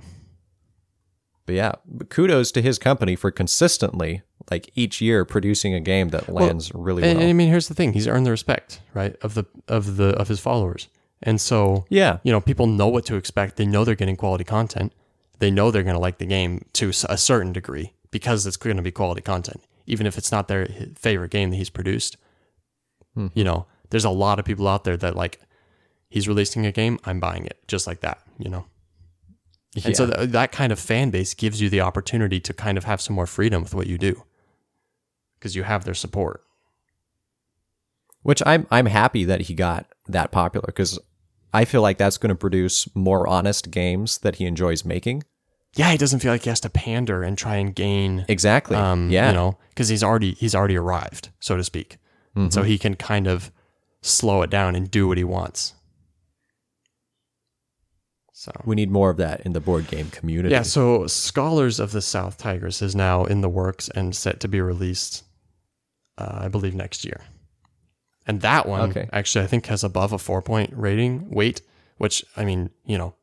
[1.46, 1.72] But yeah,
[2.08, 7.02] kudos to his company for consistently, like each year, producing a game that lands really
[7.02, 7.10] well.
[7.10, 9.96] And, and I mean, here's the thing: he's earned the respect, right, of the of
[9.96, 10.88] the of his followers,
[11.22, 13.56] and so yeah, you know, people know what to expect.
[13.56, 14.92] They know they're getting quality content.
[15.38, 18.76] They know they're going to like the game to a certain degree because it's going
[18.76, 22.16] to be quality content, even if it's not their favorite game that he's produced.
[23.34, 25.40] You know, there's a lot of people out there that like
[26.10, 28.20] he's releasing a game, I'm buying it just like that.
[28.38, 28.66] You know,
[29.84, 32.84] and so th- that kind of fan base gives you the opportunity to kind of
[32.84, 34.22] have some more freedom with what you do
[35.38, 36.42] because you have their support.
[38.22, 40.98] Which I'm I'm happy that he got that popular because
[41.54, 45.22] I feel like that's going to produce more honest games that he enjoys making.
[45.74, 48.76] Yeah, he doesn't feel like he has to pander and try and gain Exactly.
[48.76, 49.28] um, yeah.
[49.28, 51.98] you know, because he's already he's already arrived, so to speak.
[52.36, 52.50] Mm-hmm.
[52.50, 53.50] So he can kind of
[54.02, 55.72] slow it down and do what he wants.
[58.32, 60.52] So we need more of that in the board game community.
[60.52, 64.48] yeah, so Scholars of the South Tigris is now in the works and set to
[64.48, 65.24] be released,
[66.18, 67.22] uh, I believe next year.
[68.26, 69.08] And that one Okay.
[69.12, 71.62] actually I think has above a four point rating weight,
[71.96, 73.14] which I mean, you know,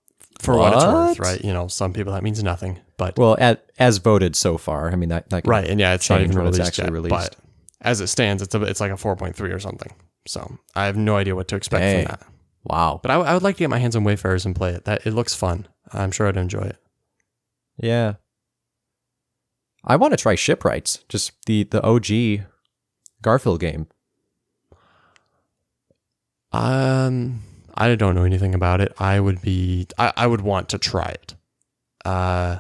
[0.42, 1.44] for what, it's worth, right?
[1.44, 4.96] You know, some people that means nothing, but Well, at, as voted so far, I
[4.96, 7.12] mean that, that right, and yeah, it's not even released actually yet, released.
[7.12, 7.36] But
[7.84, 9.92] as it stands, it's a, it's like a four point three or something.
[10.26, 12.28] So I have no idea what to expect from that.
[12.64, 13.00] Wow.
[13.02, 14.86] But I, I would like to get my hands on Wayfarers and play it.
[14.86, 15.68] That it looks fun.
[15.92, 16.78] I'm sure I'd enjoy it.
[17.78, 18.16] Yeah.
[19.84, 22.46] I want to try Shipwrights, just the the OG
[23.22, 23.88] Garphill game.
[26.54, 27.42] Um,
[27.74, 28.94] I don't know anything about it.
[29.00, 31.36] I would be, I, I would want to try it.
[32.06, 32.60] Uh,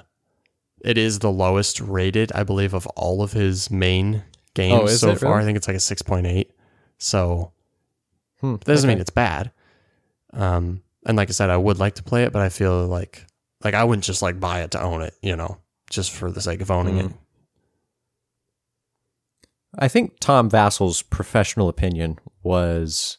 [0.83, 4.23] it is the lowest rated, I believe, of all of his main
[4.55, 5.31] games Oh, so far.
[5.31, 5.41] really?
[5.41, 6.51] I think it's like a six point eight.
[6.97, 7.51] So
[8.39, 8.95] Hmm, that doesn't okay.
[8.95, 9.51] mean it's bad.
[10.33, 13.25] Um, and like I said, I would like to play it, but I feel like
[13.63, 15.57] like I wouldn't just like buy it to own it, you know,
[15.89, 17.05] just for the sake of owning it.
[17.07, 17.17] Mm.
[19.79, 23.17] I think Tom Vasel's professional opinion was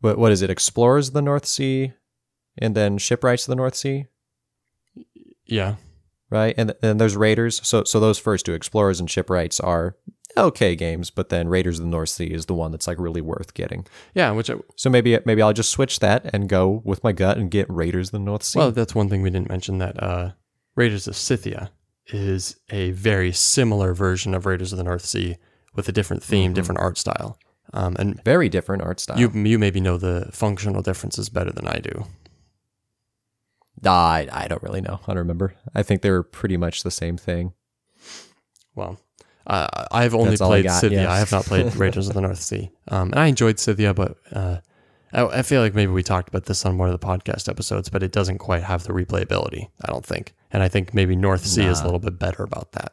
[0.00, 0.50] what what is it?
[0.50, 1.92] Explorers the North Sea
[2.58, 4.06] and then shipwrights the North Sea,
[5.46, 5.76] Yeah,
[6.32, 6.54] right?
[6.56, 7.60] And then there's Raiders.
[7.62, 9.94] So so those first two, Explorers and Shipwrights, are
[10.36, 13.20] okay games, but then Raiders of the North Sea is the one that's like really
[13.20, 13.86] worth getting.
[14.14, 14.30] yeah.
[14.32, 17.50] Which I, So maybe maybe I'll just switch that and go with my gut and
[17.50, 18.58] get Raiders of the North Sea.
[18.58, 20.32] well, that's one thing we didn't mention that uh,
[20.74, 21.70] Raiders of Scythia
[22.08, 25.36] is a very similar version of Raiders of the North Sea
[25.74, 26.54] with a different theme, Mhm.
[26.54, 27.38] different art style.
[27.74, 29.18] Um, and Very different art style.
[29.20, 32.06] you you maybe know the functional differences better than I do.
[33.90, 35.00] I I don't really know.
[35.04, 35.54] I don't remember.
[35.74, 37.52] I think they were pretty much the same thing.
[38.74, 38.98] Well,
[39.46, 41.02] uh, I've only That's all I played got, Scythia.
[41.02, 41.12] yeah.
[41.12, 42.70] I have not played Raiders of the North Sea.
[42.88, 44.58] Um, and I enjoyed Scythia, but uh,
[45.12, 47.88] I, I feel like maybe we talked about this on one of the podcast episodes,
[47.88, 50.34] but it doesn't quite have the replayability, I don't think.
[50.50, 52.92] And I think maybe North Sea is a little bit better about that.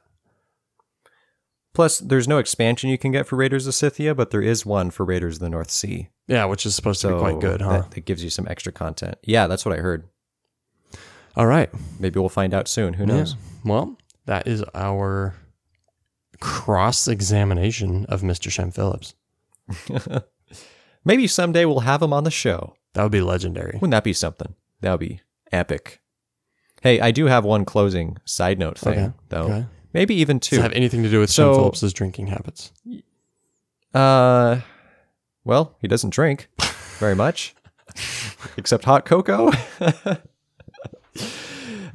[1.74, 4.90] Plus, there's no expansion you can get for Raiders of Scythia, but there is one
[4.90, 6.10] for Raiders of the North Sea.
[6.28, 7.82] Yeah, which is supposed to be quite good, huh?
[7.82, 9.18] that, that gives you some extra content.
[9.24, 10.10] Yeah, that's what I heard.
[11.36, 11.70] All right.
[12.00, 12.94] Maybe we'll find out soon.
[12.96, 13.34] Who knows?
[13.34, 13.72] Yeah.
[13.72, 15.36] Well, that is our
[16.40, 18.50] cross examination of Mr.
[18.52, 19.14] Shem Phillips.
[21.06, 22.76] Maybe someday we'll have him on the show.
[22.94, 23.74] That would be legendary.
[23.76, 24.56] Wouldn't that be something?
[24.82, 25.22] That would be
[25.52, 26.02] epic.
[26.82, 29.44] Hey, I do have one closing side note thing, Okay, though.
[29.44, 29.66] Okay.
[29.94, 30.56] Maybe even Does two.
[30.58, 32.72] it have anything to do with So- Shem Phillips's drinking habits?
[33.94, 34.62] Uh,
[35.44, 36.48] well, he doesn't drink
[37.00, 37.56] very much,
[38.58, 39.52] except hot cocoa.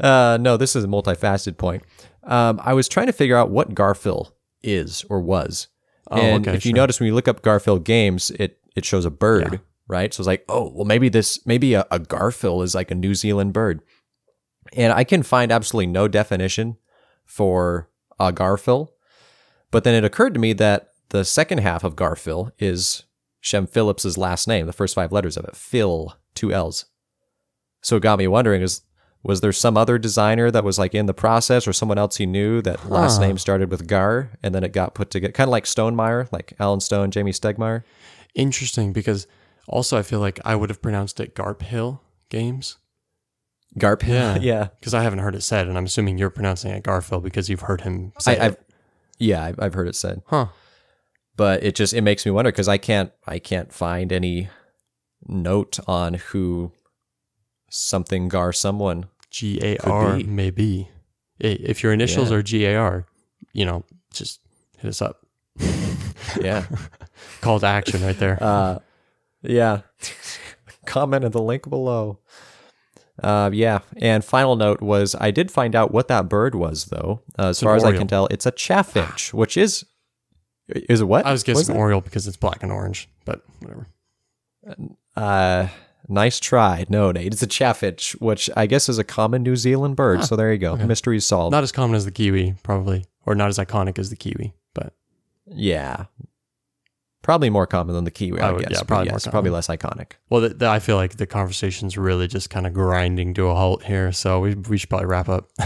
[0.01, 1.83] uh, no, this is a multifaceted point.
[2.23, 4.33] Um, I was trying to figure out what Garphill
[4.63, 5.69] is or was.
[6.11, 9.05] Oh, and okay, if you notice when you look up Garphill games, it it shows
[9.05, 9.59] a bird, Yeah.
[9.89, 10.13] right?
[10.13, 13.15] So it's like, oh, well, maybe this, maybe a, a Garphill is like a New
[13.15, 13.81] Zealand bird,
[14.73, 16.77] and I can find absolutely no definition
[17.25, 17.89] for
[18.19, 18.89] a Garphill.
[19.71, 23.05] But then it occurred to me that the second half of Garphill is
[23.41, 26.87] Shem Phillips's last name, the first five letters of it, Phil, two L's.
[27.83, 28.83] So it got me wondering: is
[29.25, 32.27] was there some other designer that was like in the process, or someone else he
[32.27, 35.53] knew that last name started with Gar, and then it got put together, kind of
[35.53, 37.83] like Stonemaier, like Alan Stone, Jamey Stegmaier.
[38.35, 39.27] Interesting, because
[39.67, 42.77] also I feel like I would have pronounced it Garp Hill Games
[43.79, 44.39] Garp, Yeah.
[44.41, 44.69] yeah.
[44.79, 47.63] because I haven't heard it said, and I'm assuming you're pronouncing it Garfield because you've
[47.63, 48.67] heard him say I, I've, it.
[49.19, 50.47] yeah, I've, I've heard it said, Huh.
[51.35, 54.49] but it just it makes me wonder because I can't I can't find any
[55.27, 56.73] note on who
[57.71, 59.07] something Gar someone.
[59.35, 60.89] G A R maybe.
[61.41, 62.37] If your initials Yeah.
[62.37, 63.07] are G A R,
[63.53, 63.83] you know,
[64.13, 64.41] just
[64.79, 65.27] hit us up.
[66.41, 66.65] Yeah,
[67.43, 68.39] Call to action right there.
[68.43, 68.79] uh,
[69.43, 69.81] yeah.
[70.87, 72.19] Comment in the link below.
[73.23, 77.21] Uh, yeah, and final note was I did find out what that bird was though.
[77.39, 79.85] Uh, as far as I can tell, it's a chaffinch, which is
[80.69, 81.27] is it what?
[81.27, 81.77] I was guessing?
[81.77, 83.89] Oriole because it's black and orange, but whatever.
[85.17, 85.69] Uh,
[86.09, 86.85] nice try.
[86.89, 90.21] No, Nate, it's a chaffinch, which I guess is a common New Zealand bird.
[90.21, 90.73] Huh, So there you go.
[90.73, 90.85] okay.
[90.87, 91.53] Mystery solved.
[91.53, 94.93] Not as common as the kiwi, probably, or not as iconic as the kiwi, but
[95.47, 96.05] yeah,
[97.23, 98.41] probably more common than the kiwi.
[98.41, 98.71] I, I would- guess.
[98.73, 100.13] yeah, probably more yes, probably less iconic.
[100.31, 103.55] well, the, the, I feel like the conversation's really just kind of grinding to a
[103.55, 105.51] halt here, so we, we should probably wrap up.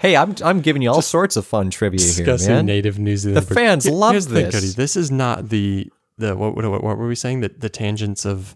[0.00, 2.66] hey, I'm I'm giving you all sorts of fun trivia here, Discussing man.
[2.66, 3.46] native New The Zealand.
[3.48, 3.54] birds.
[3.58, 4.54] fans love the thing, this.
[4.54, 4.68] Cody.
[4.68, 7.40] This is not the the what, what, what, what were we saying?
[7.40, 8.54] The, the tangents of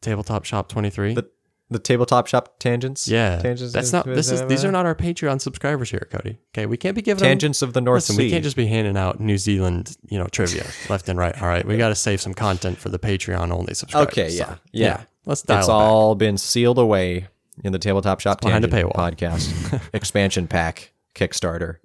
[0.00, 1.28] tabletop shop 23 The-
[1.70, 3.08] The tabletop shop tangents.
[3.08, 3.72] yeah tangents.
[3.74, 6.94] that's not this is these are not our patreon subscribers here cody okay we can't
[6.96, 8.24] be giving them- tangents of the North listen Sea.
[8.24, 11.48] we can't just be handing out new zealand you know trivia left and right all
[11.48, 14.56] right we got to save some content for the patreon only subscribers Okay, so, yeah,
[14.72, 15.02] yeah.
[15.26, 17.26] let's dial it's it all been sealed away
[17.64, 18.94] in the tabletop shop behind a paywall.
[18.94, 21.76] podcast expansion pack Kickstarter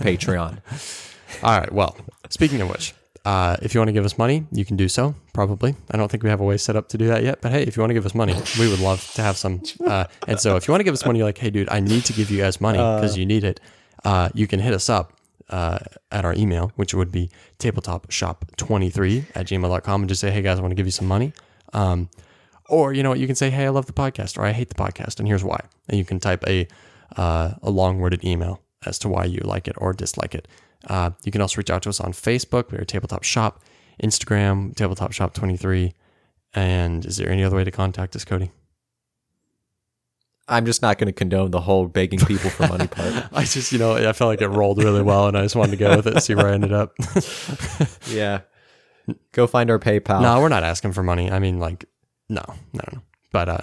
[0.00, 0.58] Patreon.
[1.42, 1.96] all right well
[2.28, 2.92] speaking of which
[3.24, 5.14] uh, if you want to give us money, you can do so.
[5.32, 5.76] Probably.
[5.90, 7.40] I don't think we have a way set up to do that yet.
[7.40, 9.62] But hey, if you want to give us money, we would love to have some.
[9.84, 11.80] Uh, and so, if you want to give us money, you're like, hey, dude, I
[11.80, 13.60] need to give you guys money because you need it.
[14.04, 15.12] Uh, you can hit us up
[15.50, 15.78] uh,
[16.10, 20.62] at our email, which would be tabletopshop23 at gmail.com and just say, hey, guys, I
[20.62, 21.32] want to give you some money.
[21.72, 22.08] Um,
[22.68, 24.68] or, you know what, you can say, hey, I love the podcast or I hate
[24.68, 25.60] the podcast and here's why.
[25.88, 26.66] And you can type a,
[27.16, 30.48] uh, a long worded email as to why you like it or dislike it.
[30.88, 32.72] Uh, you can also reach out to us on Facebook.
[32.72, 33.62] We're Tabletop Shop.
[34.02, 35.92] Instagram, Tabletop Shop 23.
[36.54, 38.50] And is there any other way to contact us, Cody?
[40.48, 43.26] I'm just not going to condone the whole begging people for money part.
[43.32, 45.70] I just, you know, I felt like it rolled really well and I just wanted
[45.72, 46.92] to go with it, see where I ended up.
[48.08, 48.40] yeah.
[49.32, 50.20] Go find our PayPal.
[50.20, 51.30] no, we're not asking for money.
[51.30, 51.84] I mean, like,
[52.28, 53.02] no, no, no.
[53.32, 53.58] But uh,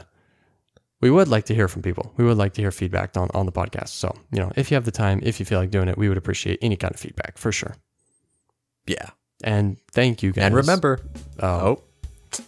[1.02, 2.14] we would like to hear from people.
[2.18, 3.90] We would like to hear feedback on, on the podcast.
[3.90, 6.10] So, you know, if you have the time, if you feel like doing it, we
[6.10, 7.76] would appreciate any kind of feedback for sure.
[8.86, 9.10] Yeah.
[9.44, 10.46] And thank you guys.
[10.46, 11.00] And remember,
[11.40, 11.84] oh, oh,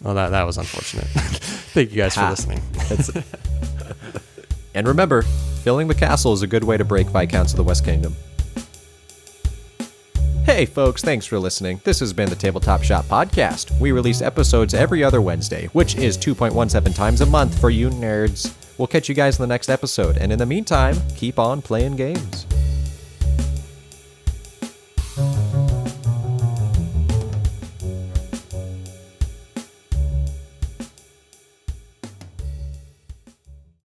[0.02, 1.06] well, that, that was unfortunate.
[1.06, 2.60] thank you guys for listening.
[4.74, 5.22] and remember,
[5.62, 8.14] filling the castle is a good way to break Viscounts of the West Kingdom.
[10.44, 11.80] Hey folks, thanks for listening.
[11.84, 13.78] This has been the Tabletop Shop Podcast.
[13.80, 18.52] We release episodes every other Wednesday, which is 2.17 times a month for you nerds.
[18.76, 21.94] We'll catch you guys in the next episode, and in the meantime, keep on playing
[21.94, 22.46] games.